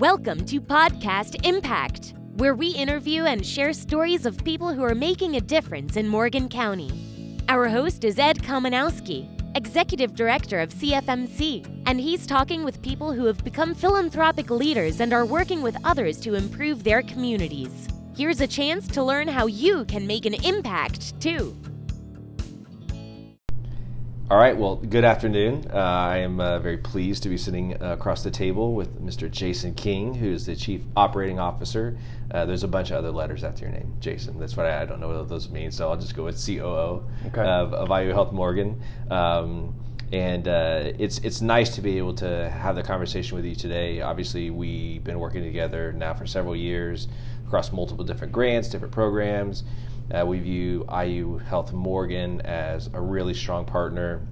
Welcome 0.00 0.46
to 0.46 0.62
Podcast 0.62 1.46
Impact, 1.46 2.14
where 2.38 2.54
we 2.54 2.68
interview 2.68 3.24
and 3.24 3.44
share 3.44 3.74
stories 3.74 4.24
of 4.24 4.42
people 4.42 4.72
who 4.72 4.82
are 4.82 4.94
making 4.94 5.36
a 5.36 5.42
difference 5.42 5.98
in 5.98 6.08
Morgan 6.08 6.48
County. 6.48 7.36
Our 7.50 7.68
host 7.68 8.04
is 8.04 8.18
Ed 8.18 8.38
Kamenowski, 8.38 9.28
Executive 9.58 10.14
Director 10.14 10.58
of 10.60 10.70
CFMC, 10.70 11.82
and 11.84 12.00
he's 12.00 12.26
talking 12.26 12.64
with 12.64 12.80
people 12.80 13.12
who 13.12 13.26
have 13.26 13.44
become 13.44 13.74
philanthropic 13.74 14.48
leaders 14.48 15.00
and 15.00 15.12
are 15.12 15.26
working 15.26 15.60
with 15.60 15.76
others 15.84 16.18
to 16.20 16.34
improve 16.34 16.82
their 16.82 17.02
communities. 17.02 17.86
Here's 18.16 18.40
a 18.40 18.46
chance 18.46 18.88
to 18.88 19.02
learn 19.02 19.28
how 19.28 19.48
you 19.48 19.84
can 19.84 20.06
make 20.06 20.24
an 20.24 20.32
impact 20.46 21.20
too. 21.20 21.54
All 24.30 24.38
right, 24.38 24.56
well, 24.56 24.76
good 24.76 25.04
afternoon. 25.04 25.66
Uh, 25.74 25.76
I 25.76 26.18
am 26.18 26.38
uh, 26.38 26.60
very 26.60 26.76
pleased 26.76 27.24
to 27.24 27.28
be 27.28 27.36
sitting 27.36 27.74
uh, 27.82 27.94
across 27.94 28.22
the 28.22 28.30
table 28.30 28.74
with 28.74 29.04
Mr. 29.04 29.28
Jason 29.28 29.74
King, 29.74 30.14
who 30.14 30.30
is 30.30 30.46
the 30.46 30.54
Chief 30.54 30.82
Operating 30.96 31.40
Officer. 31.40 31.98
Uh, 32.30 32.44
there's 32.44 32.62
a 32.62 32.68
bunch 32.68 32.92
of 32.92 32.98
other 32.98 33.10
letters 33.10 33.42
after 33.42 33.64
your 33.64 33.72
name, 33.72 33.92
Jason. 33.98 34.38
That's 34.38 34.56
what 34.56 34.66
I, 34.66 34.82
I, 34.82 34.84
don't 34.84 35.00
know 35.00 35.08
what 35.08 35.28
those 35.28 35.48
mean, 35.48 35.72
so 35.72 35.90
I'll 35.90 35.96
just 35.96 36.14
go 36.14 36.22
with 36.22 36.46
COO 36.46 37.02
okay. 37.26 37.40
of, 37.40 37.74
of 37.74 37.88
IU 37.88 38.12
Health 38.12 38.30
Morgan. 38.30 38.80
Um, 39.10 39.74
and 40.12 40.46
uh, 40.46 40.92
it's 40.96 41.18
it's 41.18 41.40
nice 41.40 41.74
to 41.74 41.80
be 41.80 41.98
able 41.98 42.14
to 42.14 42.48
have 42.50 42.76
the 42.76 42.84
conversation 42.84 43.36
with 43.36 43.44
you 43.44 43.56
today. 43.56 44.00
Obviously, 44.00 44.50
we've 44.50 45.02
been 45.02 45.18
working 45.18 45.42
together 45.42 45.92
now 45.92 46.14
for 46.14 46.26
several 46.26 46.54
years 46.54 47.08
across 47.46 47.72
multiple 47.72 48.04
different 48.04 48.32
grants, 48.32 48.68
different 48.68 48.94
programs. 48.94 49.64
Uh, 50.12 50.26
we 50.26 50.40
view 50.40 50.84
IU 50.90 51.38
Health 51.38 51.72
Morgan 51.72 52.40
as 52.40 52.90
a 52.92 53.00
really 53.00 53.34
strong 53.34 53.64
partner, 53.64 54.26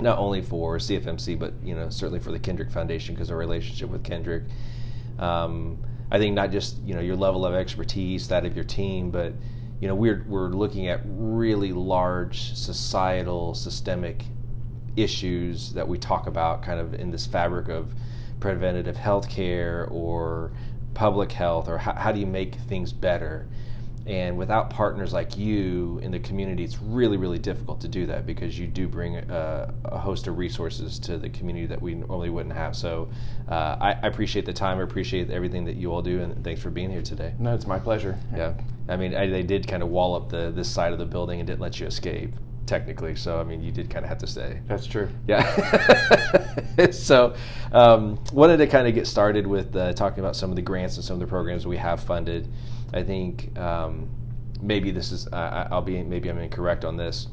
not 0.00 0.18
only 0.18 0.40
for 0.40 0.78
CFMC, 0.78 1.38
but 1.38 1.52
you 1.62 1.74
know 1.74 1.90
certainly 1.90 2.20
for 2.20 2.30
the 2.30 2.38
Kendrick 2.38 2.70
Foundation 2.70 3.14
because 3.14 3.30
our 3.30 3.36
relationship 3.36 3.90
with 3.90 4.02
Kendrick. 4.02 4.44
Um, 5.18 5.78
I 6.10 6.18
think 6.18 6.34
not 6.34 6.50
just 6.50 6.78
you 6.82 6.94
know 6.94 7.00
your 7.00 7.16
level 7.16 7.44
of 7.44 7.54
expertise, 7.54 8.28
that 8.28 8.46
of 8.46 8.56
your 8.56 8.64
team, 8.64 9.10
but 9.10 9.34
you 9.80 9.88
know 9.88 9.94
we're 9.94 10.24
we're 10.26 10.48
looking 10.48 10.88
at 10.88 11.00
really 11.04 11.72
large 11.72 12.54
societal 12.54 13.54
systemic 13.54 14.24
issues 14.96 15.72
that 15.74 15.86
we 15.86 15.98
talk 15.98 16.26
about 16.26 16.62
kind 16.62 16.80
of 16.80 16.94
in 16.94 17.10
this 17.10 17.26
fabric 17.26 17.68
of 17.68 17.92
preventative 18.40 18.96
health 18.96 19.28
care 19.28 19.86
or 19.90 20.50
public 20.94 21.30
health 21.30 21.68
or 21.68 21.78
how, 21.78 21.92
how 21.92 22.10
do 22.10 22.18
you 22.18 22.26
make 22.26 22.54
things 22.54 22.92
better 22.92 23.46
and 24.06 24.36
without 24.36 24.70
partners 24.70 25.12
like 25.12 25.36
you 25.36 26.00
in 26.02 26.10
the 26.10 26.18
community, 26.18 26.64
it's 26.64 26.80
really, 26.80 27.16
really 27.16 27.38
difficult 27.38 27.80
to 27.82 27.88
do 27.88 28.06
that 28.06 28.26
because 28.26 28.58
you 28.58 28.66
do 28.66 28.88
bring 28.88 29.16
a, 29.16 29.72
a 29.84 29.98
host 29.98 30.26
of 30.26 30.38
resources 30.38 30.98
to 31.00 31.18
the 31.18 31.28
community 31.28 31.66
that 31.66 31.80
we 31.80 31.94
normally 31.94 32.30
wouldn't 32.30 32.54
have. 32.54 32.74
So 32.74 33.10
uh, 33.48 33.76
I, 33.80 33.92
I, 34.02 34.06
appreciate 34.06 34.46
the 34.46 34.52
time. 34.52 34.78
I 34.78 34.82
appreciate 34.82 35.30
everything 35.30 35.64
that 35.66 35.76
you 35.76 35.92
all 35.92 36.02
do, 36.02 36.20
and 36.22 36.42
thanks 36.42 36.62
for 36.62 36.70
being 36.70 36.90
here 36.90 37.02
today. 37.02 37.34
No, 37.38 37.54
it's 37.54 37.66
my 37.66 37.78
pleasure. 37.78 38.18
Yeah, 38.34 38.54
I 38.88 38.96
mean, 38.96 39.14
I, 39.14 39.26
they 39.26 39.42
did 39.42 39.68
kind 39.68 39.82
of 39.82 39.90
wall 39.90 40.14
up 40.14 40.30
the 40.30 40.50
this 40.50 40.68
side 40.68 40.92
of 40.92 40.98
the 40.98 41.06
building 41.06 41.40
and 41.40 41.46
didn't 41.46 41.60
let 41.60 41.78
you 41.78 41.86
escape 41.86 42.32
technically. 42.70 43.16
So 43.16 43.40
I 43.40 43.44
mean, 43.44 43.62
you 43.62 43.72
did 43.72 43.90
kind 43.90 44.04
of 44.04 44.08
have 44.08 44.18
to 44.18 44.26
stay. 44.26 44.60
That's 44.66 44.86
true. 44.86 45.08
Yeah. 45.26 45.42
so 46.92 47.34
um, 47.72 48.22
wanted 48.32 48.58
to 48.58 48.66
kind 48.68 48.86
of 48.86 48.94
get 48.94 49.08
started 49.08 49.46
with 49.46 49.74
uh, 49.74 49.92
talking 49.92 50.20
about 50.20 50.36
some 50.36 50.50
of 50.50 50.56
the 50.56 50.62
grants 50.62 50.96
and 50.96 51.04
some 51.04 51.14
of 51.14 51.20
the 51.20 51.26
programs 51.26 51.66
we 51.66 51.76
have 51.76 52.00
funded. 52.00 52.48
I 52.92 53.02
think 53.02 53.56
um, 53.58 54.08
maybe 54.60 54.90
this 54.90 55.12
is 55.12 55.26
uh, 55.28 55.68
I'll 55.70 55.82
be 55.82 56.02
maybe 56.02 56.28
I'm 56.28 56.38
incorrect 56.38 56.84
on 56.84 56.96
this, 56.96 57.28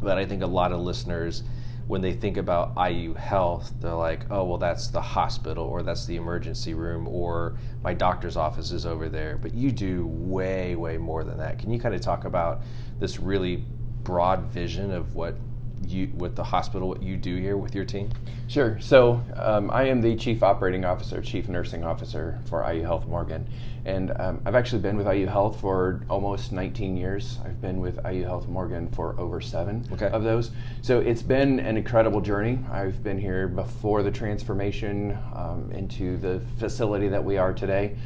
but 0.00 0.18
I 0.18 0.26
think 0.26 0.42
a 0.42 0.46
lot 0.46 0.72
of 0.72 0.80
listeners 0.80 1.42
when 1.88 2.02
they 2.02 2.12
think 2.12 2.36
about 2.36 2.74
IU 2.76 3.14
Health, 3.14 3.72
they're 3.80 3.94
like, 3.94 4.30
oh 4.30 4.44
well, 4.44 4.58
that's 4.58 4.88
the 4.88 5.00
hospital 5.00 5.64
or 5.64 5.82
that's 5.82 6.04
the 6.04 6.16
emergency 6.16 6.74
room 6.74 7.08
or 7.08 7.56
my 7.82 7.94
doctor's 7.94 8.36
office 8.36 8.72
is 8.72 8.84
over 8.84 9.08
there. 9.08 9.38
But 9.38 9.54
you 9.54 9.72
do 9.72 10.06
way 10.06 10.76
way 10.76 10.98
more 10.98 11.24
than 11.24 11.38
that. 11.38 11.58
Can 11.58 11.72
you 11.72 11.80
kind 11.80 11.94
of 11.94 12.02
talk 12.02 12.24
about 12.24 12.62
this 13.00 13.18
really 13.18 13.64
broad 14.02 14.44
vision 14.44 14.90
of 14.90 15.14
what 15.14 15.36
you 15.86 16.10
with 16.16 16.36
the 16.36 16.44
hospital 16.44 16.88
what 16.88 17.02
you 17.02 17.16
do 17.16 17.36
here 17.36 17.56
with 17.56 17.74
your 17.74 17.84
team? 17.84 18.10
Sure. 18.46 18.78
So 18.80 19.22
um, 19.36 19.70
I 19.70 19.84
am 19.84 20.00
the 20.00 20.16
chief 20.16 20.42
operating 20.42 20.84
officer, 20.84 21.20
chief 21.20 21.48
nursing 21.48 21.84
officer 21.84 22.38
for 22.46 22.70
IU 22.70 22.82
Health 22.82 23.06
Morgan, 23.06 23.46
and 23.84 24.12
um, 24.18 24.40
I've 24.44 24.54
actually 24.54 24.80
been 24.82 24.96
with 24.96 25.06
IU 25.06 25.26
Health 25.26 25.60
for 25.60 26.02
almost 26.08 26.52
19 26.52 26.96
years. 26.96 27.38
I've 27.44 27.60
been 27.60 27.80
with 27.80 27.98
IU 28.04 28.24
Health 28.24 28.48
Morgan 28.48 28.88
for 28.90 29.18
over 29.18 29.40
seven 29.40 29.86
okay. 29.92 30.08
of 30.08 30.22
those. 30.24 30.50
So 30.82 31.00
it's 31.00 31.22
been 31.22 31.60
an 31.60 31.76
incredible 31.76 32.20
journey. 32.20 32.58
I've 32.70 33.02
been 33.02 33.18
here 33.18 33.48
before 33.48 34.02
the 34.02 34.10
transformation 34.10 35.18
um, 35.34 35.70
into 35.72 36.16
the 36.16 36.40
facility 36.58 37.08
that 37.08 37.22
we 37.22 37.38
are 37.38 37.52
today. 37.52 37.96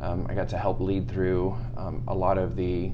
Um, 0.00 0.26
I 0.28 0.34
got 0.34 0.48
to 0.48 0.58
help 0.58 0.80
lead 0.80 1.08
through 1.08 1.56
um, 1.76 2.02
a 2.08 2.14
lot 2.14 2.36
of 2.36 2.56
the 2.56 2.90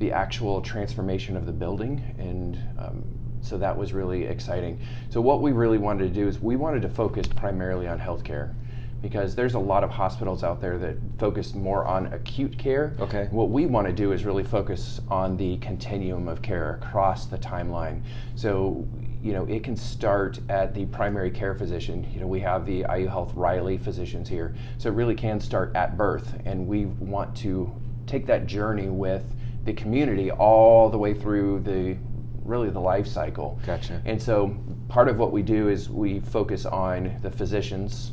the 0.00 0.10
actual 0.10 0.60
transformation 0.60 1.36
of 1.36 1.46
the 1.46 1.52
building 1.52 2.02
and 2.18 2.58
um, 2.78 3.04
so 3.42 3.56
that 3.56 3.76
was 3.76 3.92
really 3.92 4.24
exciting 4.24 4.78
so 5.08 5.20
what 5.20 5.40
we 5.40 5.52
really 5.52 5.78
wanted 5.78 6.02
to 6.02 6.20
do 6.20 6.26
is 6.26 6.40
we 6.40 6.56
wanted 6.56 6.82
to 6.82 6.88
focus 6.88 7.26
primarily 7.28 7.86
on 7.86 7.98
healthcare 7.98 8.54
because 9.02 9.34
there's 9.34 9.54
a 9.54 9.58
lot 9.58 9.82
of 9.82 9.90
hospitals 9.90 10.44
out 10.44 10.60
there 10.60 10.78
that 10.78 10.96
focus 11.18 11.54
more 11.54 11.86
on 11.86 12.06
acute 12.12 12.58
care. 12.58 12.94
Okay. 13.00 13.28
What 13.30 13.50
we 13.50 13.66
want 13.66 13.86
to 13.86 13.92
do 13.92 14.12
is 14.12 14.24
really 14.24 14.44
focus 14.44 15.00
on 15.08 15.36
the 15.36 15.56
continuum 15.58 16.28
of 16.28 16.42
care 16.42 16.74
across 16.74 17.26
the 17.26 17.38
timeline. 17.38 18.02
So, 18.34 18.86
you 19.22 19.32
know, 19.32 19.44
it 19.46 19.64
can 19.64 19.76
start 19.76 20.38
at 20.48 20.74
the 20.74 20.86
primary 20.86 21.30
care 21.30 21.54
physician. 21.54 22.06
You 22.12 22.20
know, 22.20 22.26
we 22.26 22.40
have 22.40 22.66
the 22.66 22.84
IU 22.94 23.08
Health 23.08 23.32
Riley 23.34 23.78
physicians 23.78 24.28
here. 24.28 24.54
So 24.78 24.90
it 24.90 24.94
really 24.94 25.14
can 25.14 25.40
start 25.40 25.74
at 25.74 25.96
birth 25.96 26.38
and 26.44 26.66
we 26.66 26.86
want 26.86 27.34
to 27.38 27.72
take 28.06 28.26
that 28.26 28.46
journey 28.46 28.88
with 28.88 29.24
the 29.64 29.72
community 29.72 30.30
all 30.30 30.88
the 30.88 30.98
way 30.98 31.14
through 31.14 31.60
the 31.60 31.96
really 32.44 32.70
the 32.70 32.80
life 32.80 33.06
cycle. 33.06 33.60
Gotcha. 33.66 34.02
And 34.04 34.20
so 34.20 34.56
part 34.88 35.08
of 35.08 35.18
what 35.18 35.32
we 35.32 35.42
do 35.42 35.68
is 35.68 35.88
we 35.88 36.20
focus 36.20 36.66
on 36.66 37.16
the 37.22 37.30
physicians. 37.30 38.12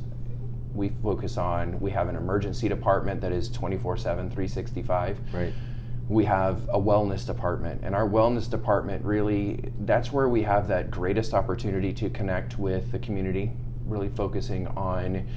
We 0.73 0.89
focus 1.01 1.37
on 1.37 1.79
we 1.79 1.89
have 1.91 2.07
an 2.07 2.15
emergency 2.15 2.69
department 2.69 3.21
that 3.21 3.31
is 3.31 3.49
24/7 3.49 3.99
365. 4.03 5.19
Right. 5.33 5.53
We 6.07 6.23
have 6.25 6.69
a 6.69 6.79
wellness 6.79 7.25
department 7.25 7.81
and 7.83 7.95
our 7.95 8.07
wellness 8.07 8.49
department 8.49 9.03
really 9.03 9.71
that's 9.81 10.13
where 10.13 10.29
we 10.29 10.43
have 10.43 10.67
that 10.67 10.91
greatest 10.91 11.33
opportunity 11.33 11.91
to 11.93 12.09
connect 12.09 12.59
with 12.59 12.91
the 12.91 12.99
community, 12.99 13.51
really 13.85 14.09
focusing 14.09 14.67
on 14.67 15.27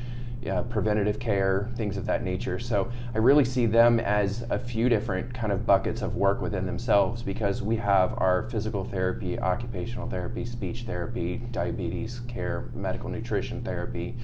uh, 0.49 0.63
preventative 0.63 1.19
care, 1.19 1.71
things 1.77 1.97
of 1.97 2.07
that 2.07 2.23
nature. 2.23 2.59
So 2.59 2.91
I 3.15 3.19
really 3.19 3.45
see 3.45 3.67
them 3.67 4.01
as 4.01 4.45
a 4.51 4.59
few 4.59 4.89
different 4.89 5.35
kind 5.35 5.53
of 5.53 5.67
buckets 5.67 6.03
of 6.03 6.17
work 6.17 6.41
within 6.41 6.67
themselves 6.67 7.23
because 7.23 7.63
we 7.63 7.77
have 7.77 8.15
our 8.19 8.49
physical 8.51 8.85
therapy, 8.85 9.39
occupational 9.39 10.09
therapy, 10.09 10.45
speech 10.45 10.83
therapy, 10.83 11.39
diabetes 11.51 12.21
care, 12.29 12.71
medical 12.75 13.11
nutrition 13.11 13.63
therapy, 13.63 14.17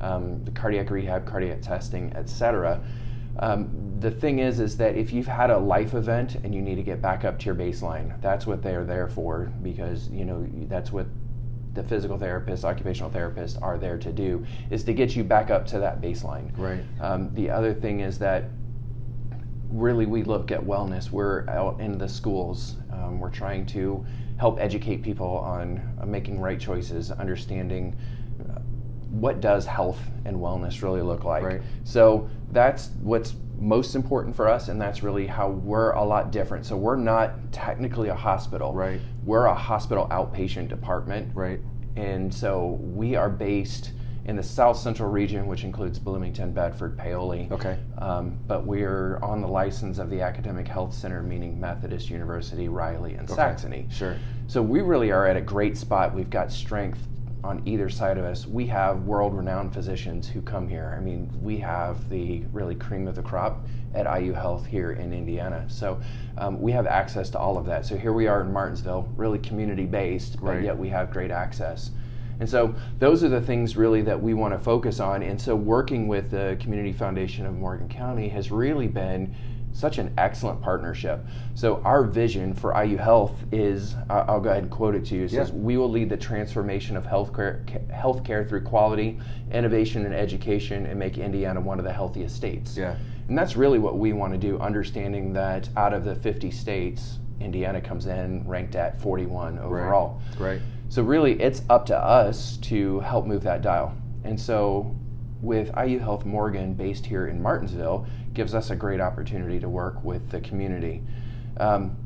um, 0.00 0.44
the 0.44 0.50
cardiac 0.50 0.90
rehab, 0.90 1.26
cardiac 1.26 1.60
testing, 1.62 2.12
etc. 2.14 2.80
Um, 3.38 3.96
the 3.98 4.10
thing 4.10 4.38
is, 4.38 4.60
is 4.60 4.76
that 4.76 4.94
if 4.96 5.12
you've 5.12 5.26
had 5.26 5.50
a 5.50 5.58
life 5.58 5.94
event 5.94 6.36
and 6.36 6.54
you 6.54 6.62
need 6.62 6.76
to 6.76 6.82
get 6.82 7.02
back 7.02 7.24
up 7.24 7.38
to 7.40 7.46
your 7.46 7.54
baseline, 7.54 8.20
that's 8.20 8.46
what 8.46 8.62
they 8.62 8.76
are 8.76 8.84
there 8.84 9.08
for 9.08 9.52
because 9.62 10.08
you 10.10 10.24
know 10.24 10.46
that's 10.68 10.92
what 10.92 11.06
the 11.74 11.82
physical 11.82 12.18
therapist, 12.18 12.64
occupational 12.64 13.10
therapist 13.10 13.58
are 13.60 13.78
there 13.78 13.98
to 13.98 14.12
do 14.12 14.44
is 14.70 14.84
to 14.84 14.92
get 14.92 15.14
you 15.16 15.24
back 15.24 15.50
up 15.50 15.66
to 15.66 15.78
that 15.80 16.00
baseline. 16.00 16.56
Right. 16.56 16.84
Um, 17.00 17.34
the 17.34 17.50
other 17.50 17.74
thing 17.74 18.00
is 18.00 18.18
that 18.18 18.44
really 19.68 20.06
we 20.06 20.22
look 20.22 20.50
at 20.52 20.60
wellness. 20.60 21.10
We're 21.10 21.48
out 21.48 21.80
in 21.80 21.98
the 21.98 22.08
schools. 22.08 22.76
Um, 22.92 23.18
we're 23.18 23.30
trying 23.30 23.66
to 23.66 24.06
help 24.38 24.58
educate 24.60 25.02
people 25.02 25.38
on 25.38 25.82
uh, 26.00 26.06
making 26.06 26.40
right 26.40 26.58
choices, 26.58 27.10
understanding 27.10 27.96
uh, 28.40 28.60
what 29.10 29.40
does 29.40 29.66
health 29.66 30.00
and 30.24 30.36
wellness 30.36 30.82
really 30.82 31.02
look 31.02 31.24
like. 31.24 31.42
Right. 31.42 31.62
So 31.84 32.28
that's 32.52 32.90
what's 33.02 33.34
most 33.58 33.94
important 33.94 34.34
for 34.34 34.48
us 34.48 34.68
and 34.68 34.80
that's 34.80 35.02
really 35.02 35.26
how 35.26 35.48
we're 35.48 35.92
a 35.92 36.04
lot 36.04 36.30
different. 36.30 36.66
So 36.66 36.76
we're 36.76 36.96
not 36.96 37.52
technically 37.52 38.08
a 38.08 38.14
hospital. 38.14 38.72
Right. 38.72 39.00
We're 39.24 39.46
a 39.46 39.54
hospital 39.54 40.06
outpatient 40.10 40.68
department. 40.68 41.34
Right. 41.34 41.60
And 41.96 42.32
so 42.32 42.78
we 42.80 43.14
are 43.14 43.30
based 43.30 43.92
in 44.26 44.36
the 44.36 44.42
south 44.42 44.78
central 44.78 45.10
region 45.10 45.46
which 45.46 45.64
includes 45.64 45.98
bloomington 45.98 46.52
bedford 46.52 46.96
paoli. 46.96 47.48
Okay. 47.50 47.78
Um, 47.98 48.38
but 48.46 48.66
we're 48.66 49.18
on 49.18 49.40
the 49.40 49.48
license 49.48 49.98
of 49.98 50.10
the 50.10 50.20
academic 50.20 50.66
health 50.66 50.94
center 50.94 51.22
meaning 51.22 51.60
methodist 51.60 52.10
university 52.10 52.68
riley 52.68 53.14
and 53.14 53.28
okay. 53.28 53.34
saxony. 53.34 53.86
Sure. 53.90 54.16
So 54.46 54.62
we 54.62 54.80
really 54.80 55.10
are 55.10 55.26
at 55.26 55.36
a 55.36 55.42
great 55.42 55.76
spot. 55.76 56.14
We've 56.14 56.30
got 56.30 56.50
strength 56.50 57.06
on 57.44 57.60
either 57.66 57.90
side 57.90 58.16
of 58.16 58.24
us, 58.24 58.46
we 58.46 58.66
have 58.66 59.02
world 59.02 59.36
renowned 59.36 59.74
physicians 59.74 60.26
who 60.26 60.40
come 60.40 60.66
here. 60.66 60.94
I 60.96 61.00
mean, 61.00 61.30
we 61.42 61.58
have 61.58 62.08
the 62.08 62.42
really 62.52 62.74
cream 62.74 63.06
of 63.06 63.14
the 63.14 63.22
crop 63.22 63.66
at 63.94 64.06
IU 64.18 64.32
Health 64.32 64.64
here 64.64 64.92
in 64.92 65.12
Indiana. 65.12 65.66
So 65.68 66.00
um, 66.38 66.58
we 66.60 66.72
have 66.72 66.86
access 66.86 67.28
to 67.30 67.38
all 67.38 67.58
of 67.58 67.66
that. 67.66 67.84
So 67.84 67.98
here 67.98 68.14
we 68.14 68.26
are 68.28 68.40
in 68.40 68.50
Martinsville, 68.50 69.06
really 69.14 69.38
community 69.38 69.84
based, 69.84 70.40
but 70.40 70.54
right. 70.54 70.62
yet 70.62 70.76
we 70.76 70.88
have 70.88 71.10
great 71.10 71.30
access. 71.30 71.90
And 72.40 72.48
so 72.48 72.74
those 72.98 73.22
are 73.22 73.28
the 73.28 73.42
things 73.42 73.76
really 73.76 74.00
that 74.02 74.20
we 74.20 74.32
want 74.32 74.54
to 74.54 74.58
focus 74.58 74.98
on. 74.98 75.22
And 75.22 75.40
so 75.40 75.54
working 75.54 76.08
with 76.08 76.30
the 76.30 76.56
Community 76.60 76.92
Foundation 76.92 77.44
of 77.44 77.54
Morgan 77.54 77.90
County 77.90 78.28
has 78.30 78.50
really 78.50 78.88
been 78.88 79.34
such 79.74 79.98
an 79.98 80.14
excellent 80.16 80.62
partnership. 80.62 81.20
So 81.54 81.82
our 81.84 82.04
vision 82.04 82.54
for 82.54 82.80
IU 82.80 82.96
Health 82.96 83.34
is, 83.52 83.96
I'll 84.08 84.40
go 84.40 84.48
ahead 84.48 84.62
and 84.62 84.72
quote 84.72 84.94
it 84.94 85.04
to 85.06 85.16
you. 85.16 85.24
It 85.24 85.32
says, 85.32 85.50
Yeah. 85.50 85.56
"We 85.56 85.76
will 85.76 85.90
lead 85.90 86.08
the 86.08 86.16
transformation 86.16 86.96
of 86.96 87.04
healthcare, 87.04 87.64
healthcare 87.90 88.48
through 88.48 88.62
quality, 88.62 89.18
innovation, 89.52 90.06
and 90.06 90.14
education, 90.14 90.86
and 90.86 90.98
make 90.98 91.18
Indiana 91.18 91.60
one 91.60 91.78
of 91.78 91.84
the 91.84 91.92
healthiest 91.92 92.34
states." 92.36 92.78
Yeah. 92.78 92.94
And 93.28 93.36
that's 93.36 93.56
really 93.56 93.80
what 93.80 93.98
we 93.98 94.12
want 94.12 94.32
to 94.32 94.38
do, 94.38 94.58
understanding 94.60 95.32
that 95.32 95.68
out 95.76 95.92
of 95.92 96.04
the 96.04 96.14
50 96.14 96.50
states, 96.50 97.18
Indiana 97.40 97.80
comes 97.80 98.06
in 98.06 98.46
ranked 98.46 98.76
at 98.76 99.00
41 99.00 99.58
overall. 99.58 100.20
Right. 100.38 100.60
So 100.88 101.02
really, 101.02 101.40
it's 101.42 101.62
up 101.68 101.84
to 101.86 101.98
us 101.98 102.58
to 102.58 103.00
help 103.00 103.26
move 103.26 103.42
that 103.42 103.60
dial. 103.60 103.92
And 104.22 104.38
so, 104.38 104.94
with 105.42 105.70
IU 105.76 105.98
Health 105.98 106.24
Morgan, 106.24 106.74
based 106.74 107.04
here 107.04 107.26
in 107.26 107.42
Martinsville, 107.42 108.06
gives 108.34 108.54
us 108.54 108.70
a 108.70 108.76
great 108.76 109.00
opportunity 109.00 109.58
to 109.60 109.68
work 109.68 110.02
with 110.04 110.30
the 110.30 110.40
community. 110.40 111.02
Um, 111.58 111.96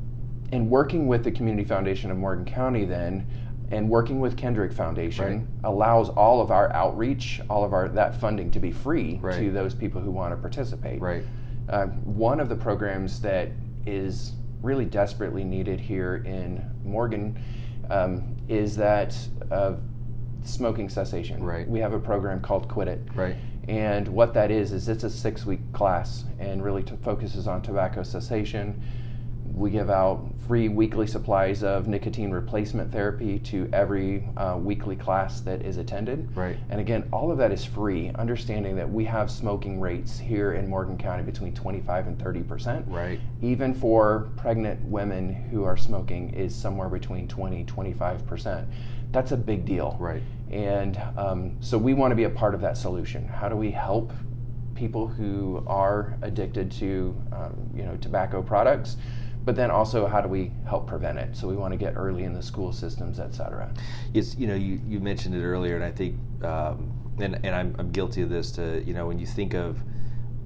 and 0.51 0.69
working 0.69 1.07
with 1.07 1.23
the 1.23 1.31
Community 1.31 1.67
Foundation 1.67 2.09
of 2.09 2.17
Morgan 2.17 2.45
County, 2.45 2.85
then, 2.85 3.27
and 3.71 3.87
working 3.87 4.19
with 4.19 4.35
Kendrick 4.35 4.71
Foundation 4.71 5.25
Right. 5.39 5.47
allows 5.63 6.09
all 6.09 6.41
of 6.41 6.49
our 6.49 6.71
outreach, 6.73 7.39
all 7.49 7.63
of 7.63 7.73
our 7.73 7.87
that 7.89 8.15
funding 8.15 8.49
to 8.51 8.59
be 8.59 8.71
free 8.71 9.19
Right. 9.21 9.35
to 9.39 9.51
those 9.51 9.75
people 9.75 10.01
who 10.01 10.09
want 10.09 10.33
to 10.33 10.37
participate. 10.37 11.01
Right. 11.01 11.23
Uh, 11.67 11.85
one 11.87 12.39
of 12.39 12.49
the 12.49 12.55
programs 12.55 13.21
that 13.21 13.49
is 13.85 14.33
really 14.63 14.85
desperately 14.85 15.43
needed 15.43 15.79
here 15.79 16.15
in 16.25 16.63
Morgan 16.83 17.37
um, 17.91 18.35
is 18.47 18.75
that 18.77 19.15
of 19.51 19.79
smoking 20.43 20.89
cessation. 20.89 21.43
Right. 21.43 21.67
We 21.69 21.79
have 21.79 21.93
a 21.93 21.99
program 21.99 22.41
called 22.41 22.67
Quit 22.67 22.87
It. 22.87 23.01
Right. 23.13 23.35
And 23.67 24.07
what 24.07 24.33
that 24.33 24.51
is 24.51 24.71
is 24.71 24.87
it's 24.89 25.03
a 25.03 25.09
six-week 25.09 25.73
class 25.73 26.25
and 26.39 26.63
really 26.63 26.83
t- 26.83 26.95
focuses 27.03 27.47
on 27.47 27.61
tobacco 27.61 28.03
cessation. 28.03 28.81
We 29.53 29.71
give 29.71 29.89
out 29.89 30.29
free 30.47 30.69
weekly 30.69 31.05
supplies 31.05 31.63
of 31.63 31.87
nicotine 31.87 32.31
replacement 32.31 32.91
therapy 32.91 33.39
to 33.39 33.69
every 33.73 34.27
uh, 34.37 34.57
weekly 34.59 34.95
class 34.95 35.41
that 35.41 35.63
is 35.63 35.77
attended. 35.77 36.35
Right. 36.35 36.57
And 36.69 36.79
again, 36.79 37.07
all 37.11 37.31
of 37.31 37.37
that 37.39 37.51
is 37.51 37.65
free, 37.65 38.09
understanding 38.15 38.75
that 38.77 38.89
we 38.89 39.05
have 39.05 39.29
smoking 39.29 39.79
rates 39.79 40.17
here 40.17 40.53
in 40.53 40.67
Morgan 40.67 40.97
County 40.97 41.23
between 41.23 41.53
25 41.53 42.07
and 42.07 42.19
30 42.19 42.41
percent. 42.43 42.85
Right. 42.87 43.19
Even 43.41 43.73
for 43.73 44.29
pregnant 44.37 44.81
women 44.85 45.33
who 45.51 45.63
are 45.63 45.77
smoking 45.77 46.33
is 46.33 46.55
somewhere 46.55 46.89
between 46.89 47.27
20 47.27 47.65
25 47.65 48.25
percent. 48.25 48.67
That's 49.11 49.31
a 49.31 49.37
big 49.37 49.65
deal. 49.65 49.97
Right. 49.99 50.23
And 50.51 51.01
um, 51.17 51.57
so 51.59 51.77
we 51.77 51.93
want 51.93 52.11
to 52.11 52.15
be 52.15 52.23
a 52.23 52.29
part 52.29 52.55
of 52.55 52.61
that 52.61 52.77
solution. 52.77 53.27
How 53.27 53.49
do 53.49 53.55
we 53.55 53.71
help 53.71 54.11
people 54.75 55.07
who 55.07 55.63
are 55.67 56.17
addicted 56.21 56.71
to, 56.71 57.15
um, 57.31 57.69
you 57.75 57.83
know, 57.83 57.97
tobacco 57.97 58.41
products? 58.41 58.97
But 59.45 59.55
then 59.55 59.71
also, 59.71 60.05
how 60.05 60.21
do 60.21 60.27
we 60.27 60.51
help 60.67 60.85
prevent 60.87 61.17
it? 61.17 61.35
So 61.35 61.47
we 61.47 61.55
want 61.55 61.71
to 61.73 61.77
get 61.77 61.93
early 61.95 62.23
in 62.23 62.33
the 62.33 62.41
school 62.43 62.71
systems, 62.73 63.19
et 63.19 63.33
cetera. 63.33 63.71
it's 64.13 64.35
you 64.35 64.47
know 64.47 64.55
you, 64.55 64.81
you 64.85 64.99
mentioned 64.99 65.35
it 65.35 65.43
earlier 65.43 65.75
and 65.75 65.83
i 65.83 65.91
think 65.91 66.15
um, 66.43 66.91
and, 67.19 67.35
and 67.43 67.53
I'm, 67.55 67.75
I'm 67.77 67.91
guilty 67.91 68.21
of 68.21 68.29
this 68.29 68.51
to 68.53 68.83
you 68.85 68.93
know 68.93 69.05
when 69.07 69.19
you 69.19 69.25
think 69.25 69.53
of 69.53 69.81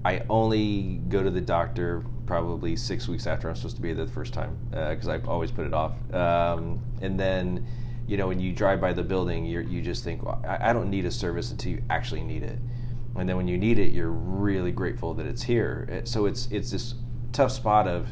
i 0.05 0.21
only 0.29 1.01
go 1.09 1.23
to 1.23 1.29
the 1.29 1.41
doctor 1.41 2.03
probably 2.25 2.75
six 2.75 3.07
weeks 3.07 3.27
after 3.27 3.49
i'm 3.49 3.55
supposed 3.55 3.75
to 3.77 3.81
be 3.81 3.93
there 3.93 4.05
the 4.05 4.11
first 4.11 4.33
time 4.33 4.57
because 4.71 5.07
i've 5.07 5.27
always 5.27 5.51
put 5.51 5.65
it 5.65 5.73
off 5.73 5.93
um, 6.13 6.79
and 7.01 7.19
then 7.19 7.65
you 8.07 8.17
know 8.17 8.27
when 8.27 8.39
you 8.39 8.51
drive 8.53 8.79
by 8.81 8.91
the 8.93 9.03
building 9.03 9.45
you 9.45 9.59
you 9.61 9.81
just 9.81 10.03
think 10.03 10.23
well, 10.23 10.41
I, 10.47 10.69
I 10.69 10.73
don't 10.73 10.89
need 10.89 11.05
a 11.05 11.11
service 11.11 11.51
until 11.51 11.71
you 11.73 11.83
actually 11.89 12.23
need 12.23 12.43
it 12.43 12.59
and 13.15 13.29
then 13.29 13.37
when 13.37 13.47
you 13.47 13.57
need 13.57 13.79
it 13.79 13.91
you're 13.91 14.11
really 14.11 14.71
grateful 14.71 15.13
that 15.13 15.25
it's 15.25 15.43
here 15.43 15.87
Uh, 15.91 16.05
so 16.05 16.25
it's 16.25 16.47
it's 16.51 16.71
this 16.71 16.95
tough 17.31 17.51
spot 17.51 17.87
of 17.87 18.11